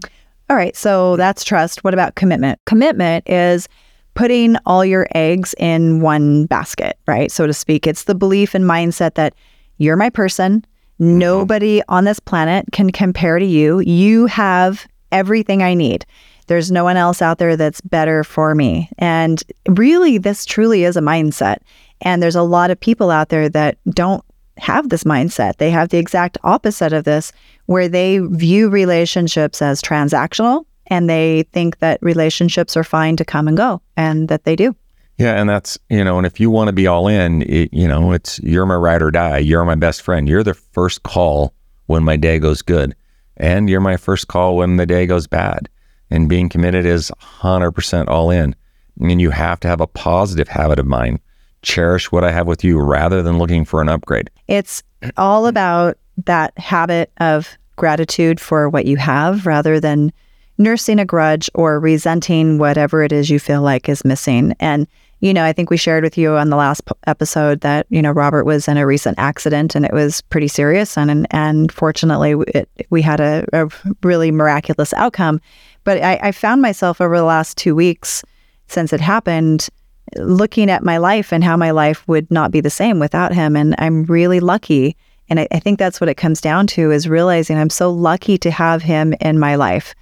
All 0.50 0.56
right, 0.56 0.76
so 0.76 1.16
that's 1.16 1.44
trust. 1.44 1.82
What 1.84 1.94
about 1.94 2.14
commitment? 2.14 2.60
Commitment 2.66 3.28
is 3.28 3.68
putting 4.14 4.56
all 4.66 4.84
your 4.84 5.06
eggs 5.14 5.54
in 5.58 6.00
one 6.00 6.46
basket, 6.46 6.98
right? 7.06 7.32
So 7.32 7.46
to 7.46 7.54
speak. 7.54 7.86
It's 7.86 8.04
the 8.04 8.14
belief 8.14 8.54
and 8.54 8.64
mindset 8.64 9.14
that 9.14 9.34
you're 9.78 9.96
my 9.96 10.10
person. 10.10 10.60
Mm-hmm. 11.00 11.18
Nobody 11.18 11.82
on 11.88 12.04
this 12.04 12.20
planet 12.20 12.66
can 12.72 12.90
compare 12.90 13.38
to 13.38 13.46
you. 13.46 13.80
You 13.80 14.26
have 14.26 14.86
everything 15.10 15.62
I 15.62 15.74
need. 15.74 16.04
There's 16.52 16.70
no 16.70 16.84
one 16.84 16.98
else 16.98 17.22
out 17.22 17.38
there 17.38 17.56
that's 17.56 17.80
better 17.80 18.22
for 18.22 18.54
me. 18.54 18.90
And 18.98 19.42
really, 19.70 20.18
this 20.18 20.44
truly 20.44 20.84
is 20.84 20.98
a 20.98 21.00
mindset. 21.00 21.60
And 22.02 22.22
there's 22.22 22.36
a 22.36 22.42
lot 22.42 22.70
of 22.70 22.78
people 22.78 23.10
out 23.10 23.30
there 23.30 23.48
that 23.48 23.78
don't 23.88 24.22
have 24.58 24.90
this 24.90 25.02
mindset. 25.02 25.56
They 25.56 25.70
have 25.70 25.88
the 25.88 25.96
exact 25.96 26.36
opposite 26.44 26.92
of 26.92 27.04
this, 27.04 27.32
where 27.64 27.88
they 27.88 28.18
view 28.18 28.68
relationships 28.68 29.62
as 29.62 29.80
transactional 29.80 30.66
and 30.88 31.08
they 31.08 31.44
think 31.54 31.78
that 31.78 31.98
relationships 32.02 32.76
are 32.76 32.84
fine 32.84 33.16
to 33.16 33.24
come 33.24 33.48
and 33.48 33.56
go 33.56 33.80
and 33.96 34.28
that 34.28 34.44
they 34.44 34.54
do. 34.54 34.76
Yeah, 35.16 35.40
and 35.40 35.48
that's 35.48 35.78
you 35.88 36.04
know, 36.04 36.18
and 36.18 36.26
if 36.26 36.38
you 36.38 36.50
want 36.50 36.68
to 36.68 36.74
be 36.74 36.86
all 36.86 37.08
in, 37.08 37.40
it, 37.48 37.72
you 37.72 37.88
know, 37.88 38.12
it's 38.12 38.38
you're 38.40 38.66
my 38.66 38.74
ride 38.74 39.00
or 39.00 39.10
die. 39.10 39.38
You're 39.38 39.64
my 39.64 39.74
best 39.74 40.02
friend. 40.02 40.28
You're 40.28 40.44
the 40.44 40.52
first 40.52 41.02
call 41.02 41.54
when 41.86 42.04
my 42.04 42.16
day 42.16 42.38
goes 42.38 42.60
good, 42.60 42.94
and 43.38 43.70
you're 43.70 43.80
my 43.80 43.96
first 43.96 44.28
call 44.28 44.58
when 44.58 44.76
the 44.76 44.84
day 44.84 45.06
goes 45.06 45.26
bad. 45.26 45.70
And 46.12 46.28
being 46.28 46.50
committed 46.50 46.84
is 46.84 47.10
100% 47.40 48.08
all 48.08 48.30
in. 48.30 48.54
And 49.00 49.20
you 49.20 49.30
have 49.30 49.58
to 49.60 49.68
have 49.68 49.80
a 49.80 49.86
positive 49.86 50.46
habit 50.46 50.78
of 50.78 50.86
mind. 50.86 51.20
Cherish 51.62 52.12
what 52.12 52.22
I 52.22 52.30
have 52.30 52.46
with 52.46 52.62
you 52.62 52.78
rather 52.78 53.22
than 53.22 53.38
looking 53.38 53.64
for 53.64 53.80
an 53.80 53.88
upgrade. 53.88 54.30
It's 54.46 54.82
all 55.16 55.46
about 55.46 55.96
that 56.26 56.56
habit 56.58 57.10
of 57.18 57.56
gratitude 57.76 58.40
for 58.40 58.68
what 58.68 58.84
you 58.84 58.98
have 58.98 59.46
rather 59.46 59.80
than 59.80 60.12
nursing 60.58 60.98
a 60.98 61.06
grudge 61.06 61.48
or 61.54 61.80
resenting 61.80 62.58
whatever 62.58 63.02
it 63.02 63.10
is 63.10 63.30
you 63.30 63.38
feel 63.38 63.62
like 63.62 63.88
is 63.88 64.04
missing. 64.04 64.54
And, 64.60 64.86
you 65.22 65.32
know, 65.32 65.44
I 65.44 65.52
think 65.52 65.70
we 65.70 65.76
shared 65.76 66.02
with 66.02 66.18
you 66.18 66.32
on 66.32 66.50
the 66.50 66.56
last 66.56 66.84
p- 66.84 66.94
episode 67.06 67.60
that, 67.60 67.86
you 67.90 68.02
know, 68.02 68.10
Robert 68.10 68.44
was 68.44 68.66
in 68.66 68.76
a 68.76 68.84
recent 68.84 69.16
accident 69.20 69.76
and 69.76 69.84
it 69.84 69.92
was 69.92 70.20
pretty 70.20 70.48
serious. 70.48 70.98
And, 70.98 71.12
and, 71.12 71.28
and 71.30 71.70
fortunately, 71.70 72.34
it, 72.48 72.68
we 72.90 73.02
had 73.02 73.20
a, 73.20 73.46
a 73.52 73.68
really 74.02 74.32
miraculous 74.32 74.92
outcome. 74.94 75.40
But 75.84 76.02
I, 76.02 76.18
I 76.20 76.32
found 76.32 76.60
myself 76.60 77.00
over 77.00 77.16
the 77.16 77.22
last 77.22 77.56
two 77.56 77.76
weeks 77.76 78.24
since 78.66 78.92
it 78.92 79.00
happened 79.00 79.68
looking 80.16 80.68
at 80.68 80.82
my 80.82 80.96
life 80.96 81.32
and 81.32 81.44
how 81.44 81.56
my 81.56 81.70
life 81.70 82.06
would 82.08 82.28
not 82.28 82.50
be 82.50 82.60
the 82.60 82.68
same 82.68 82.98
without 82.98 83.32
him. 83.32 83.54
And 83.54 83.76
I'm 83.78 84.02
really 84.06 84.40
lucky. 84.40 84.96
And 85.28 85.38
I, 85.38 85.48
I 85.52 85.60
think 85.60 85.78
that's 85.78 86.00
what 86.00 86.10
it 86.10 86.16
comes 86.16 86.40
down 86.40 86.66
to 86.68 86.90
is 86.90 87.08
realizing 87.08 87.56
I'm 87.56 87.70
so 87.70 87.92
lucky 87.92 88.38
to 88.38 88.50
have 88.50 88.82
him 88.82 89.14
in 89.20 89.38
my 89.38 89.54
life 89.54 89.94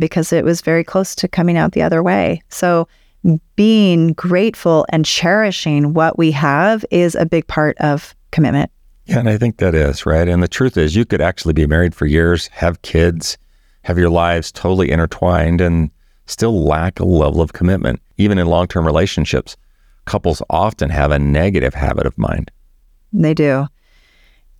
because 0.00 0.32
it 0.32 0.44
was 0.44 0.62
very 0.62 0.82
close 0.82 1.14
to 1.14 1.28
coming 1.28 1.56
out 1.56 1.72
the 1.72 1.82
other 1.82 2.02
way. 2.02 2.42
So 2.48 2.88
being 3.56 4.12
grateful 4.12 4.86
and 4.90 5.04
cherishing 5.04 5.94
what 5.94 6.18
we 6.18 6.30
have 6.32 6.84
is 6.90 7.14
a 7.14 7.26
big 7.26 7.46
part 7.46 7.76
of 7.78 8.14
commitment. 8.30 8.70
Yeah, 9.06 9.18
and 9.20 9.28
I 9.28 9.38
think 9.38 9.58
that 9.58 9.74
is 9.74 10.04
right. 10.06 10.28
And 10.28 10.42
the 10.42 10.48
truth 10.48 10.76
is, 10.76 10.96
you 10.96 11.04
could 11.04 11.20
actually 11.20 11.52
be 11.54 11.66
married 11.66 11.94
for 11.94 12.06
years, 12.06 12.48
have 12.48 12.82
kids, 12.82 13.38
have 13.82 13.98
your 13.98 14.10
lives 14.10 14.50
totally 14.50 14.90
intertwined, 14.90 15.60
and 15.60 15.90
still 16.26 16.64
lack 16.64 16.98
a 16.98 17.04
level 17.04 17.40
of 17.40 17.52
commitment. 17.52 18.00
Even 18.16 18.38
in 18.38 18.46
long 18.48 18.66
term 18.66 18.84
relationships, 18.84 19.56
couples 20.06 20.42
often 20.50 20.90
have 20.90 21.10
a 21.12 21.18
negative 21.18 21.74
habit 21.74 22.06
of 22.06 22.18
mind. 22.18 22.50
They 23.12 23.34
do. 23.34 23.66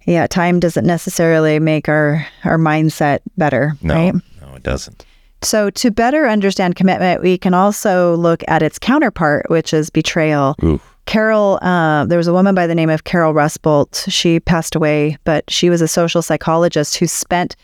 Yeah, 0.06 0.28
time 0.28 0.60
doesn't 0.60 0.86
necessarily 0.86 1.58
make 1.58 1.88
our 1.88 2.24
our 2.44 2.58
mindset 2.58 3.18
better, 3.36 3.74
No, 3.82 3.94
right? 3.94 4.14
no, 4.40 4.54
it 4.54 4.62
doesn't. 4.62 5.04
So 5.42 5.70
to 5.70 5.90
better 5.90 6.26
understand 6.26 6.76
commitment, 6.76 7.22
we 7.22 7.38
can 7.38 7.54
also 7.54 8.16
look 8.16 8.42
at 8.48 8.62
its 8.62 8.78
counterpart, 8.78 9.48
which 9.48 9.72
is 9.72 9.90
betrayal. 9.90 10.56
Ooh, 10.62 10.80
Caryl, 11.06 11.58
uh, 11.62 12.04
there 12.06 12.18
was 12.18 12.26
a 12.26 12.32
woman 12.32 12.54
by 12.54 12.66
the 12.66 12.74
name 12.74 12.90
of 12.90 13.04
Caryl 13.04 13.32
Rusbult. 13.32 14.10
She 14.10 14.40
passed 14.40 14.74
away, 14.74 15.16
but 15.24 15.48
she 15.48 15.70
was 15.70 15.80
a 15.80 15.88
social 15.88 16.20
psychologist 16.20 16.96
who 16.96 17.06
spent 17.06 17.54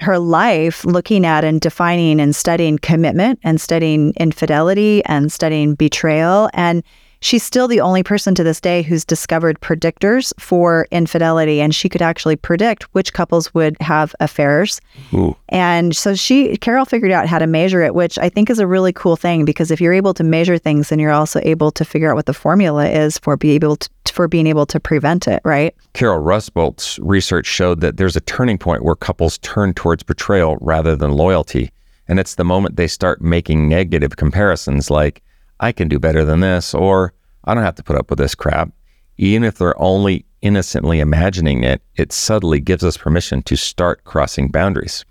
her 0.00 0.18
life 0.18 0.84
looking 0.84 1.24
at 1.24 1.44
and 1.44 1.60
defining 1.60 2.20
and 2.20 2.34
studying 2.34 2.78
commitment 2.78 3.38
and 3.44 3.60
studying 3.60 4.12
infidelity 4.18 5.04
and 5.04 5.30
studying 5.30 5.74
betrayal. 5.74 6.50
And 6.52 6.82
she's 7.20 7.42
still 7.42 7.68
the 7.68 7.80
only 7.80 8.02
person 8.02 8.34
to 8.34 8.42
this 8.42 8.60
day 8.60 8.82
who's 8.82 9.04
discovered 9.04 9.60
predictors 9.60 10.32
for 10.40 10.86
infidelity. 10.90 11.60
And 11.60 11.74
she 11.74 11.88
could 11.88 12.02
actually 12.02 12.36
predict 12.36 12.84
which 12.94 13.12
couples 13.12 13.52
would 13.54 13.76
have 13.80 14.14
affairs. 14.20 14.80
ooh, 15.14 15.36
And 15.48 15.94
so 15.94 16.14
she, 16.14 16.56
Caryl 16.56 16.84
figured 16.84 17.12
out 17.12 17.26
how 17.26 17.38
to 17.38 17.46
measure 17.46 17.82
it, 17.82 17.94
which 17.94 18.18
I 18.18 18.28
think 18.28 18.50
is 18.50 18.58
a 18.58 18.66
really 18.66 18.92
cool 18.92 19.16
thing 19.16 19.44
because 19.44 19.70
if 19.70 19.80
you're 19.80 19.92
able 19.92 20.14
to 20.14 20.24
measure 20.24 20.58
things, 20.58 20.88
then 20.88 20.98
you're 20.98 21.12
also 21.12 21.40
able 21.42 21.70
to 21.72 21.84
figure 21.84 22.10
out 22.10 22.16
what 22.16 22.26
the 22.26 22.34
formula 22.34 22.88
is 22.88 23.18
for 23.18 23.36
be 23.36 23.50
able 23.50 23.76
to, 23.76 23.88
for 24.12 24.26
being 24.26 24.46
able 24.46 24.66
to 24.66 24.80
prevent 24.80 25.28
it, 25.28 25.40
right? 25.44 25.74
Caryl 25.94 26.18
Rusbult's 26.18 26.98
research 26.98 27.46
showed 27.46 27.80
that 27.80 27.96
there's 27.96 28.16
a 28.16 28.20
turning 28.20 28.58
point 28.58 28.82
where 28.82 28.96
couples 28.96 29.38
turn 29.38 29.72
towards 29.74 30.02
betrayal 30.02 30.56
rather 30.60 30.96
than 30.96 31.12
loyalty. 31.12 31.70
And 32.08 32.18
it's 32.18 32.34
the 32.34 32.44
moment 32.44 32.74
they 32.74 32.88
start 32.88 33.22
making 33.22 33.68
negative 33.68 34.16
comparisons 34.16 34.90
like, 34.90 35.22
I 35.60 35.72
can 35.72 35.88
do 35.88 35.98
better 35.98 36.24
than 36.24 36.40
this, 36.40 36.74
or 36.74 37.12
I 37.44 37.54
don't 37.54 37.62
have 37.62 37.76
to 37.76 37.82
put 37.82 37.96
up 37.96 38.10
with 38.10 38.18
this 38.18 38.34
crap. 38.34 38.70
Even 39.18 39.44
if 39.44 39.58
they're 39.58 39.80
only 39.80 40.24
innocently 40.40 41.00
imagining 41.00 41.62
it, 41.62 41.82
it 41.96 42.12
subtly 42.12 42.60
gives 42.60 42.82
us 42.82 42.96
permission 42.96 43.42
to 43.42 43.56
start 43.56 44.04
crossing 44.04 44.48
boundaries. 44.48 45.04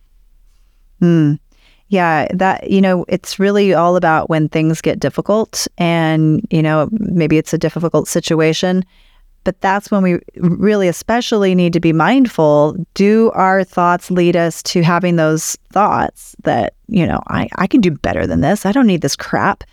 Hmm. 1.00 1.36
Yeah, 1.90 2.28
that, 2.34 2.70
you 2.70 2.82
know, 2.82 3.06
it's 3.08 3.40
really 3.40 3.74
all 3.74 3.96
about 3.96 4.30
when 4.30 4.50
things 4.50 4.82
get 4.82 5.00
difficult 5.00 5.68
and, 5.78 6.46
you 6.52 6.62
know, 6.62 6.88
maybe 6.92 7.38
it's 7.38 7.54
a 7.54 7.58
difficult 7.58 8.08
situation. 8.08 8.84
But 9.44 9.60
that's 9.62 9.90
when 9.90 10.04
we 10.04 10.20
really 10.36 10.88
especially 10.88 11.56
need 11.56 11.74
to 11.74 11.80
be 11.80 11.94
mindful. 11.94 12.76
Do 12.94 13.32
our 13.34 13.64
thoughts 13.64 14.12
lead 14.12 14.36
us 14.36 14.62
to 14.64 14.84
having 14.84 15.16
those 15.16 15.56
thoughts 15.72 16.36
that, 16.44 16.74
you 16.88 17.08
know, 17.08 17.22
I, 17.28 17.50
I 17.56 17.66
can 17.66 17.82
do 17.82 17.92
better 17.92 18.28
than 18.28 18.42
this? 18.42 18.66
I 18.66 18.72
don't 18.72 18.88
need 18.88 19.02
this 19.02 19.16
crap. 19.16 19.64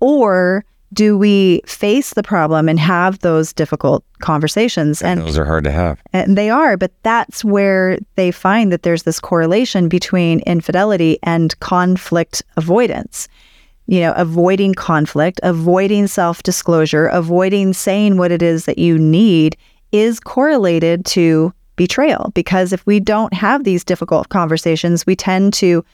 Or 0.00 0.64
do 0.92 1.18
we 1.18 1.60
face 1.66 2.14
the 2.14 2.22
problem 2.22 2.68
and 2.68 2.78
have 2.78 3.18
those 3.20 3.52
difficult 3.52 4.04
conversations? 4.20 5.02
And 5.02 5.20
those 5.20 5.38
are 5.38 5.44
hard 5.44 5.64
to 5.64 5.70
have. 5.70 6.00
And 6.12 6.38
they 6.38 6.48
are, 6.48 6.76
but 6.76 6.92
that's 7.02 7.44
where 7.44 7.98
they 8.14 8.30
find 8.30 8.72
that 8.72 8.82
there's 8.82 9.02
this 9.02 9.20
correlation 9.20 9.88
between 9.88 10.40
infidelity 10.40 11.18
and 11.22 11.58
conflict 11.60 12.42
avoidance. 12.56 13.28
You 13.88 14.00
know, 14.00 14.12
avoiding 14.16 14.74
conflict, 14.74 15.38
avoiding 15.42 16.08
self 16.08 16.42
disclosure, 16.42 17.06
avoiding 17.06 17.72
saying 17.72 18.16
what 18.16 18.32
it 18.32 18.42
is 18.42 18.64
that 18.64 18.78
you 18.78 18.98
need 18.98 19.56
is 19.92 20.18
correlated 20.18 21.04
to 21.06 21.52
betrayal. 21.76 22.32
Because 22.34 22.72
if 22.72 22.84
we 22.86 22.98
don't 22.98 23.32
have 23.32 23.62
these 23.62 23.84
difficult 23.84 24.28
conversations, 24.28 25.06
we 25.06 25.14
tend 25.14 25.52
to 25.54 25.84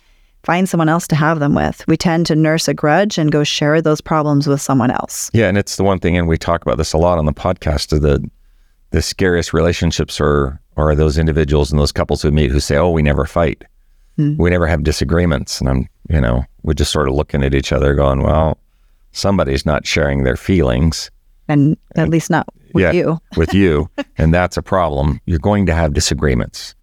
find 0.45 0.69
someone 0.69 0.89
else 0.89 1.07
to 1.09 1.17
have 1.17 1.39
them 1.41 1.55
with. 1.55 1.85
We 1.87 1.97
tend 1.97 2.27
to 2.27 2.37
nurse 2.37 2.69
a 2.69 2.75
grudge 2.75 3.19
and 3.19 3.31
go 3.31 3.45
share 3.45 3.81
those 3.81 4.01
problems 4.01 4.47
with 4.47 4.61
someone 4.61 4.91
else. 4.91 5.31
Yeah, 5.33 5.49
and 5.49 5.57
it's 5.57 5.77
the 5.77 5.85
one 5.85 5.99
thing, 5.99 6.17
and 6.17 6.29
we 6.29 6.39
talk 6.39 6.63
about 6.63 6.79
this 6.79 6.93
a 6.93 6.99
lot 6.99 7.19
on 7.19 7.27
the 7.27 7.33
podcast. 7.33 7.89
The 7.89 8.29
the 8.91 9.03
scariest 9.03 9.53
relationships 9.53 10.21
are 10.21 10.61
are 10.77 10.95
those 10.95 11.19
individuals 11.19 11.71
and 11.71 11.81
those 11.81 11.93
couples 11.93 12.23
who 12.23 12.31
meet 12.31 12.51
who 12.51 12.61
say, 12.61 12.77
"Oh, 12.77 12.91
we 12.91 13.03
never 13.03 13.25
fight, 13.25 13.65
mm. 14.19 14.37
we 14.39 14.51
never 14.51 14.67
have 14.67 14.83
disagreements," 14.83 15.61
and 15.61 15.69
I'm, 15.69 15.89
you 16.09 16.21
know, 16.21 16.45
we're 16.63 16.75
just 16.75 16.93
sort 16.93 17.09
of 17.09 17.15
looking 17.15 17.43
at 17.43 17.55
each 17.55 17.73
other, 17.73 17.95
going, 17.95 18.23
"Well, 18.23 18.59
somebody's 19.13 19.67
not 19.67 19.87
sharing 19.87 20.25
their 20.25 20.37
feelings." 20.37 21.11
And 21.49 21.77
at 21.97 22.09
least 22.09 22.31
not 22.31 22.47
with 22.73 22.83
yeah, 22.83 22.93
you. 22.93 23.21
with 23.37 23.53
you. 23.53 23.91
And 24.17 24.33
that's 24.33 24.57
a 24.57 24.63
problem. 24.63 25.21
You're 25.27 25.39
going 25.39 25.67
to 25.67 25.75
have 25.75 25.93
disagreements. 25.93 26.75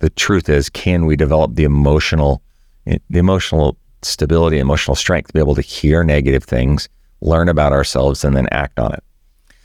The 0.00 0.10
truth 0.10 0.48
is, 0.48 0.68
can 0.68 1.06
we 1.06 1.14
develop 1.16 1.54
the 1.54 1.64
emotional 1.64 2.42
the 2.84 3.00
emotional 3.10 3.76
stability, 4.02 4.58
emotional 4.58 4.94
strength 4.94 5.28
to 5.28 5.32
be 5.32 5.38
able 5.38 5.54
to 5.54 5.62
hear 5.62 6.02
negative 6.02 6.44
things, 6.44 6.88
learn 7.20 7.48
about 7.48 7.72
ourselves, 7.72 8.24
and 8.24 8.36
then 8.36 8.48
act 8.50 8.78
on 8.78 8.92
it. 8.92 9.04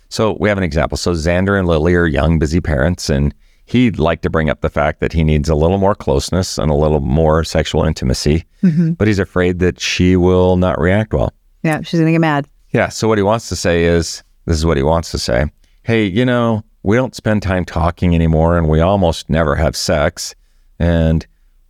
So 0.10 0.38
we 0.40 0.50
have 0.50 0.58
an 0.58 0.64
example. 0.64 0.98
So 0.98 1.14
Xander 1.14 1.58
and 1.58 1.68
Lily 1.68 1.96
are 1.96 2.06
young, 2.06 2.40
busy 2.40 2.62
parents, 2.62 3.10
and 3.10 3.34
he'd 3.66 4.00
like 4.00 4.22
to 4.22 4.30
bring 4.30 4.50
up 4.50 4.62
the 4.62 4.70
fact 4.70 5.02
that 5.02 5.12
he 5.12 5.24
needs 5.24 5.50
a 5.50 5.56
little 5.56 5.78
more 5.78 5.96
closeness 5.96 6.58
and 6.58 6.72
a 6.72 6.76
little 6.76 7.02
more 7.02 7.44
sexual 7.44 7.84
intimacy, 7.84 8.46
mm-hmm. 8.64 8.94
but 8.94 9.08
he's 9.08 9.20
afraid 9.20 9.60
that 9.60 9.80
she 9.80 10.16
will 10.16 10.56
not 10.56 10.80
react 10.80 11.14
well. 11.14 11.34
Yeah, 11.64 11.82
she's 11.82 12.00
going 12.00 12.08
to 12.08 12.14
get 12.14 12.22
mad. 12.22 12.48
Yeah. 12.72 12.90
So 12.90 13.08
what 13.08 13.18
he 13.18 13.24
wants 13.24 13.50
to 13.50 13.56
say 13.56 13.84
is 13.84 14.24
this 14.46 14.58
is 14.58 14.66
what 14.66 14.78
he 14.78 14.84
wants 14.84 15.12
to 15.12 15.20
say. 15.20 15.46
Hey, 15.84 16.06
you 16.06 16.26
know, 16.26 16.64
we 16.84 16.96
don't 16.96 17.16
spend 17.16 17.44
time 17.44 17.66
talking 17.66 18.16
anymore 18.16 18.58
and 18.58 18.70
we 18.70 18.80
almost 18.80 19.30
never 19.30 19.56
have 19.56 19.76
sex. 19.76 20.34
And 20.80 21.28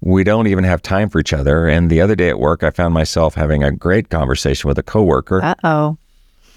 we 0.08 0.24
don't 0.24 0.48
even 0.48 0.64
have 0.64 0.82
time 0.82 1.10
for 1.10 1.20
each 1.20 1.34
other. 1.34 1.68
And 1.68 1.90
the 1.90 2.00
other 2.00 2.16
day 2.16 2.30
at 2.30 2.40
work, 2.40 2.64
I 2.64 2.70
found 2.70 2.94
myself 2.94 3.36
having 3.36 3.62
a 3.62 3.72
great 3.72 4.10
conversation 4.10 4.70
with 4.70 4.78
a 4.78 4.84
coworker. 4.84 5.44
Uh 5.44 5.56
oh. 5.66 5.98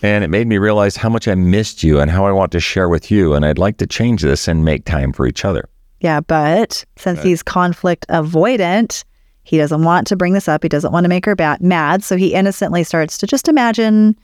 And 0.03 0.23
it 0.23 0.29
made 0.29 0.47
me 0.47 0.57
realize 0.57 0.95
how 0.95 1.09
much 1.09 1.27
I 1.27 1.35
missed 1.35 1.83
you 1.83 1.99
and 1.99 2.13
how 2.13 2.25
I 2.25 2.31
want 2.31 2.53
to 2.53 2.61
share 2.61 2.89
with 2.89 3.11
you. 3.11 3.35
And 3.35 3.45
I'd 3.45 3.59
like 3.59 3.79
to 3.79 3.89
change 3.89 4.23
this 4.23 4.47
and 4.47 4.65
make 4.65 4.85
time 4.85 5.13
for 5.13 5.27
each 5.27 5.45
other. 5.45 5.69
Yeah, 5.99 6.21
but 6.21 6.85
since 6.97 7.23
he's 7.23 7.43
conflict 7.43 8.07
avoidant, 8.09 9.05
he 9.43 9.59
doesn't 9.59 9.83
want 9.83 10.07
to 10.07 10.17
bring 10.17 10.33
this 10.33 10.49
up. 10.49 10.63
He 10.63 10.69
doesn't 10.69 10.93
want 10.93 11.05
to 11.05 11.09
make 11.09 11.27
her 11.27 11.35
bat- 11.35 11.61
mad. 11.61 12.05
So 12.05 12.17
he 12.17 12.33
innocently 12.33 12.85
starts 12.85 13.19
to 13.19 13.27
just 13.27 13.49
imagine 13.49 14.17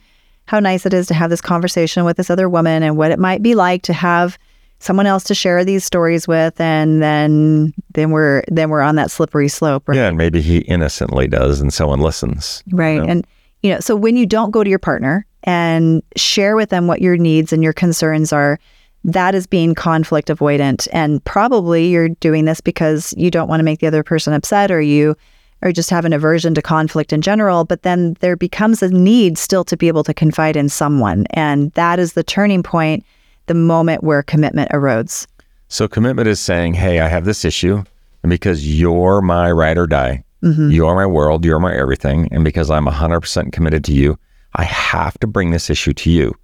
how 0.46 0.60
nice 0.60 0.86
it 0.86 0.94
is 0.94 1.08
to 1.08 1.14
have 1.14 1.30
this 1.30 1.40
conversation 1.40 2.04
with 2.04 2.16
this 2.16 2.30
other 2.30 2.48
woman 2.48 2.84
and 2.84 2.96
what 2.96 3.10
it 3.10 3.18
might 3.18 3.42
be 3.42 3.56
like 3.56 3.82
to 3.82 3.92
have 3.92 4.38
someone 4.78 5.06
else 5.06 5.24
to 5.24 5.34
share 5.34 5.64
these 5.64 5.84
stories 5.84 6.28
with 6.28 6.60
and 6.60 7.02
then 7.02 7.72
then 7.94 8.10
we're 8.10 8.42
then 8.48 8.68
we're 8.68 8.80
on 8.80 8.96
that 8.96 9.10
slippery 9.10 9.48
slope 9.48 9.88
right? 9.88 9.96
yeah 9.96 10.08
and 10.08 10.18
maybe 10.18 10.40
he 10.40 10.58
innocently 10.58 11.26
does 11.26 11.60
and 11.60 11.72
someone 11.72 12.00
listens 12.00 12.62
right 12.72 12.96
you 12.96 13.02
know? 13.02 13.08
and 13.08 13.26
you 13.62 13.72
know 13.72 13.80
so 13.80 13.96
when 13.96 14.16
you 14.16 14.26
don't 14.26 14.50
go 14.50 14.62
to 14.62 14.70
your 14.70 14.78
partner 14.78 15.26
and 15.44 16.02
share 16.16 16.56
with 16.56 16.70
them 16.70 16.86
what 16.86 17.00
your 17.00 17.16
needs 17.16 17.52
and 17.52 17.62
your 17.62 17.72
concerns 17.72 18.32
are 18.32 18.58
that 19.04 19.34
is 19.34 19.46
being 19.46 19.74
conflict 19.74 20.28
avoidant 20.28 20.88
and 20.92 21.24
probably 21.24 21.88
you're 21.88 22.08
doing 22.08 22.44
this 22.44 22.60
because 22.60 23.14
you 23.16 23.30
don't 23.30 23.48
want 23.48 23.60
to 23.60 23.64
make 23.64 23.80
the 23.80 23.86
other 23.86 24.02
person 24.02 24.32
upset 24.32 24.70
or 24.70 24.80
you 24.80 25.16
or 25.62 25.72
just 25.72 25.88
have 25.88 26.04
an 26.04 26.12
aversion 26.12 26.54
to 26.54 26.60
conflict 26.60 27.12
in 27.14 27.22
general 27.22 27.64
but 27.64 27.82
then 27.82 28.14
there 28.20 28.36
becomes 28.36 28.82
a 28.82 28.90
need 28.90 29.38
still 29.38 29.64
to 29.64 29.76
be 29.76 29.88
able 29.88 30.04
to 30.04 30.12
confide 30.12 30.56
in 30.56 30.68
someone 30.68 31.24
and 31.30 31.72
that 31.72 31.98
is 31.98 32.12
the 32.12 32.24
turning 32.24 32.62
point 32.62 33.04
the 33.46 33.54
moment 33.54 34.02
where 34.02 34.22
commitment 34.22 34.70
erodes. 34.70 35.26
So 35.68 35.88
commitment 35.88 36.28
is 36.28 36.40
saying, 36.40 36.74
hey, 36.74 37.00
I 37.00 37.08
have 37.08 37.24
this 37.24 37.44
issue, 37.44 37.82
and 38.22 38.30
because 38.30 38.78
you're 38.78 39.20
my 39.20 39.50
ride 39.50 39.78
or 39.78 39.86
die, 39.86 40.24
mm-hmm. 40.42 40.70
you're 40.70 40.94
my 40.94 41.06
world, 41.06 41.44
you're 41.44 41.58
my 41.58 41.74
everything, 41.74 42.28
and 42.30 42.44
because 42.44 42.70
I'm 42.70 42.86
100% 42.86 43.52
committed 43.52 43.84
to 43.84 43.92
you, 43.92 44.18
I 44.54 44.64
have 44.64 45.18
to 45.20 45.26
bring 45.26 45.50
this 45.50 45.70
issue 45.70 45.92
to 45.94 46.10
you. 46.10 46.34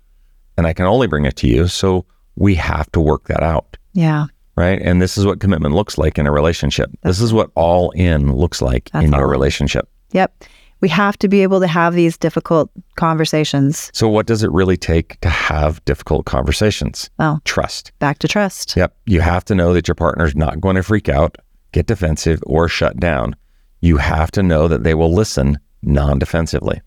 And 0.56 0.66
I 0.66 0.72
can 0.74 0.86
only 0.86 1.06
bring 1.06 1.24
it 1.24 1.36
to 1.36 1.48
you. 1.48 1.66
So 1.66 2.04
we 2.36 2.54
have 2.56 2.90
to 2.92 3.00
work 3.00 3.28
that 3.28 3.42
out. 3.42 3.76
Yeah. 3.94 4.26
Right. 4.54 4.80
And 4.82 5.00
this 5.00 5.16
is 5.16 5.24
what 5.24 5.40
commitment 5.40 5.74
looks 5.74 5.96
like 5.96 6.18
in 6.18 6.26
a 6.26 6.30
relationship. 6.30 6.90
That's 7.02 7.18
this 7.18 7.22
is 7.22 7.32
what 7.32 7.50
all 7.54 7.90
in 7.92 8.34
looks 8.34 8.60
like 8.60 8.90
in 8.94 9.12
your 9.12 9.28
relationship. 9.28 9.88
Yep 10.10 10.44
we 10.82 10.88
have 10.88 11.16
to 11.18 11.28
be 11.28 11.42
able 11.42 11.60
to 11.60 11.66
have 11.66 11.94
these 11.94 12.18
difficult 12.18 12.70
conversations. 12.96 13.90
So, 13.94 14.08
what 14.08 14.26
does 14.26 14.42
it 14.42 14.50
really 14.50 14.76
take 14.76 15.18
to 15.20 15.30
have 15.30 15.82
difficult 15.86 16.26
conversations? 16.26 17.08
Oh, 17.18 17.38
trust. 17.44 17.92
Back 18.00 18.18
to 18.18 18.28
trust. 18.28 18.76
Yep. 18.76 18.94
You 19.06 19.20
have 19.20 19.44
to 19.46 19.54
know 19.54 19.72
that 19.72 19.88
your 19.88 19.94
partner's 19.94 20.34
not 20.34 20.60
going 20.60 20.76
to 20.76 20.82
freak 20.82 21.08
out, 21.08 21.36
get 21.70 21.86
defensive, 21.86 22.40
or 22.44 22.68
shut 22.68 22.98
down. 22.98 23.36
You 23.80 23.96
have 23.96 24.30
to 24.32 24.42
know 24.42 24.68
that 24.68 24.82
they 24.82 24.94
will 24.94 25.14
listen 25.14 25.58
non 25.82 26.18
defensively. 26.18 26.82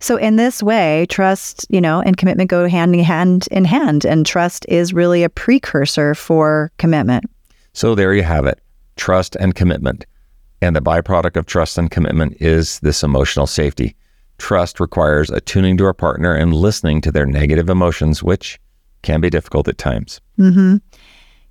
So, 0.00 0.16
in 0.16 0.36
this 0.36 0.62
way, 0.62 1.06
trust, 1.08 1.64
you 1.70 1.80
know, 1.80 2.02
and 2.02 2.16
commitment 2.16 2.50
go 2.50 2.68
hand 2.68 2.94
in 2.94 3.04
hand 3.04 3.46
in 3.52 3.64
hand, 3.64 4.04
and 4.04 4.26
trust 4.26 4.66
is 4.68 4.92
really 4.92 5.22
a 5.22 5.30
precursor 5.30 6.14
for 6.14 6.72
commitment. 6.76 7.24
So, 7.72 7.94
there 7.94 8.12
you 8.12 8.24
have 8.24 8.46
it 8.46 8.60
trust 8.96 9.36
and 9.36 9.54
commitment. 9.54 10.06
And 10.62 10.74
the 10.74 10.80
byproduct 10.80 11.36
of 11.36 11.46
trust 11.46 11.78
and 11.78 11.90
commitment 11.90 12.36
is 12.40 12.80
this 12.80 13.02
emotional 13.02 13.46
safety. 13.46 13.94
Trust 14.38 14.80
requires 14.80 15.30
attuning 15.30 15.76
to 15.78 15.84
our 15.84 15.94
partner 15.94 16.34
and 16.34 16.52
listening 16.52 17.00
to 17.02 17.12
their 17.12 17.26
negative 17.26 17.68
emotions, 17.68 18.22
which 18.22 18.58
can 19.02 19.20
be 19.20 19.30
difficult 19.30 19.68
at 19.68 19.78
times. 19.78 20.20
Mm-hmm. 20.38 20.76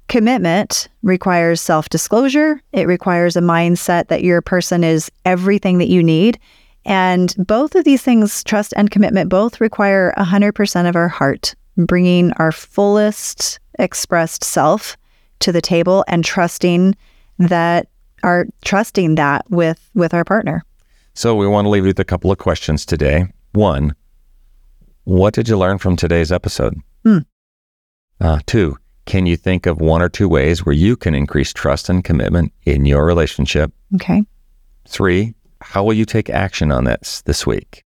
Commitment 0.07 0.87
requires 1.01 1.61
self 1.61 1.89
disclosure. 1.89 2.61
It 2.73 2.87
requires 2.87 3.35
a 3.35 3.41
mindset 3.41 4.07
that 4.07 4.23
your 4.23 4.41
person 4.41 4.83
is 4.83 5.11
everything 5.25 5.79
that 5.79 5.87
you 5.87 6.03
need. 6.03 6.39
And 6.85 7.33
both 7.39 7.73
of 7.73 7.83
these 7.83 8.03
things, 8.03 8.43
trust 8.43 8.73
and 8.77 8.91
commitment, 8.91 9.29
both 9.29 9.59
require 9.59 10.13
100% 10.17 10.87
of 10.87 10.95
our 10.95 11.07
heart, 11.07 11.55
bringing 11.77 12.31
our 12.33 12.51
fullest 12.51 13.59
expressed 13.79 14.43
self 14.43 14.95
to 15.39 15.51
the 15.51 15.61
table 15.61 16.05
and 16.07 16.23
trusting 16.23 16.95
that 17.39 17.87
are 18.23 18.45
trusting 18.63 19.15
that 19.15 19.45
with 19.49 19.89
with 19.93 20.13
our 20.13 20.23
partner. 20.23 20.63
So 21.13 21.35
we 21.35 21.47
want 21.47 21.65
to 21.65 21.69
leave 21.69 21.83
you 21.83 21.89
with 21.89 21.99
a 21.99 22.05
couple 22.05 22.31
of 22.31 22.37
questions 22.37 22.85
today. 22.85 23.27
One, 23.53 23.95
what 25.05 25.33
did 25.33 25.47
you 25.47 25.57
learn 25.57 25.77
from 25.77 25.95
today's 25.95 26.31
episode? 26.31 26.75
Hmm. 27.03 27.19
Uh, 28.19 28.39
two, 28.45 28.77
can 29.05 29.25
you 29.25 29.37
think 29.37 29.65
of 29.65 29.79
one 29.79 30.01
or 30.01 30.09
two 30.09 30.27
ways 30.27 30.65
where 30.65 30.75
you 30.75 30.97
can 30.97 31.15
increase 31.15 31.53
trust 31.53 31.89
and 31.89 32.03
commitment 32.03 32.51
in 32.63 32.85
your 32.85 33.05
relationship? 33.05 33.71
Okay. 33.95 34.23
Three, 34.87 35.35
how 35.61 35.83
will 35.83 35.93
you 35.93 36.05
take 36.05 36.29
action 36.29 36.71
on 36.71 36.83
this 36.83 37.21
this 37.21 37.45
week? 37.45 37.83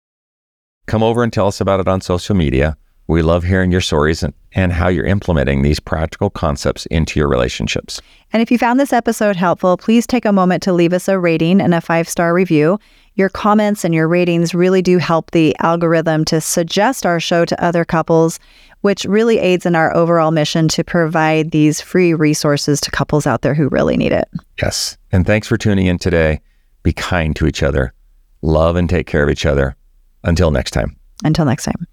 Come 0.88 1.04
over 1.04 1.24
and 1.24 1.34
tell 1.34 1.48
us 1.48 1.62
about 1.62 1.80
it 1.80 1.88
on 1.88 2.02
social 2.02 2.36
media. 2.36 2.78
We 3.08 3.22
love 3.22 3.44
hearing 3.44 3.72
your 3.72 3.82
stories 3.82 4.24
and, 4.24 4.34
and 4.54 4.74
how 4.74 4.88
you're 4.88 5.06
implementing 5.06 5.62
these 5.62 5.80
practical 5.80 6.30
concepts 6.30 6.86
into 6.88 7.20
your 7.20 7.28
relationships. 7.28 8.02
And 8.34 8.42
if 8.42 8.50
you 8.50 8.58
found 8.58 8.80
this 8.80 8.94
episode 8.94 9.36
helpful, 9.36 9.78
please 9.78 10.08
take 10.08 10.26
a 10.26 10.34
moment 10.34 10.64
to 10.64 10.74
leave 10.74 10.94
us 10.94 11.08
a 11.08 11.20
rating 11.20 11.62
and 11.62 11.76
a 11.76 11.82
five 11.82 12.10
star 12.10 12.34
review. 12.34 12.80
Your 13.14 13.30
comments 13.30 13.86
and 13.86 13.94
your 13.94 14.08
ratings 14.08 14.54
really 14.54 14.82
do 14.82 14.98
help 14.98 15.32
the 15.32 15.56
algorithm 15.60 16.26
to 16.26 16.42
suggest 16.42 17.06
our 17.06 17.20
show 17.20 17.46
to 17.46 17.64
other 17.64 17.86
couples, 17.86 18.40
which 18.82 19.06
really 19.06 19.40
aids 19.40 19.66
in 19.66 19.76
our 19.76 19.96
overall 19.96 20.32
mission 20.32 20.68
to 20.70 20.84
provide 20.84 21.52
these 21.52 21.80
free 21.80 22.14
resources 22.14 22.82
to 22.82 22.92
couples 22.92 23.26
out 23.26 23.42
there 23.42 23.54
who 23.54 23.70
really 23.70 23.96
need 23.96 24.12
it. 24.12 24.28
Yes. 24.62 24.98
And 25.12 25.26
thanks 25.26 25.48
for 25.48 25.58
tuning 25.58 25.86
in 25.86 25.98
today. 25.98 26.42
Be 26.84 26.92
kind 26.92 27.36
to 27.38 27.48
each 27.48 27.64
other, 27.64 27.94
love 28.42 28.76
and 28.76 28.90
take 28.90 29.08
care 29.08 29.24
of 29.24 29.30
each 29.30 29.46
other. 29.46 29.76
Until 30.24 30.52
next 30.52 30.72
time. 30.72 30.98
Until 31.24 31.46
next 31.46 31.64
time. 31.64 31.88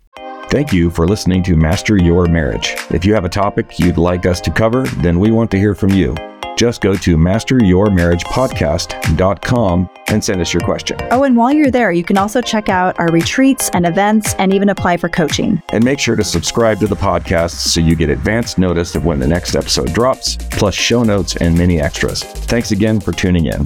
Thank 0.52 0.70
you 0.70 0.90
for 0.90 1.08
listening 1.08 1.42
to 1.44 1.56
Master 1.56 1.96
Your 1.96 2.26
Marriage. 2.26 2.74
If 2.90 3.06
you 3.06 3.14
have 3.14 3.24
a 3.24 3.28
topic 3.30 3.78
you'd 3.78 3.96
like 3.96 4.26
us 4.26 4.38
to 4.42 4.50
cover, 4.50 4.82
then 4.98 5.18
we 5.18 5.30
want 5.30 5.50
to 5.52 5.58
hear 5.58 5.74
from 5.74 5.88
you. 5.88 6.14
Just 6.58 6.82
go 6.82 6.94
to 6.94 7.16
masteryourmarriagepodcast.com 7.16 9.90
and 10.08 10.22
send 10.22 10.42
us 10.42 10.52
your 10.52 10.60
question. 10.60 10.98
Oh, 11.10 11.22
and 11.22 11.38
while 11.38 11.52
you're 11.52 11.70
there, 11.70 11.90
you 11.90 12.04
can 12.04 12.18
also 12.18 12.42
check 12.42 12.68
out 12.68 13.00
our 13.00 13.08
retreats 13.08 13.70
and 13.72 13.86
events 13.86 14.34
and 14.34 14.52
even 14.52 14.68
apply 14.68 14.98
for 14.98 15.08
coaching. 15.08 15.62
And 15.70 15.82
make 15.82 15.98
sure 15.98 16.16
to 16.16 16.24
subscribe 16.24 16.80
to 16.80 16.86
the 16.86 16.96
podcast 16.96 17.52
so 17.52 17.80
you 17.80 17.96
get 17.96 18.10
advance 18.10 18.58
notice 18.58 18.94
of 18.94 19.06
when 19.06 19.20
the 19.20 19.26
next 19.26 19.54
episode 19.54 19.94
drops, 19.94 20.36
plus 20.36 20.74
show 20.74 21.02
notes 21.02 21.36
and 21.36 21.56
many 21.56 21.80
extras. 21.80 22.22
Thanks 22.22 22.72
again 22.72 23.00
for 23.00 23.12
tuning 23.12 23.46
in. 23.46 23.62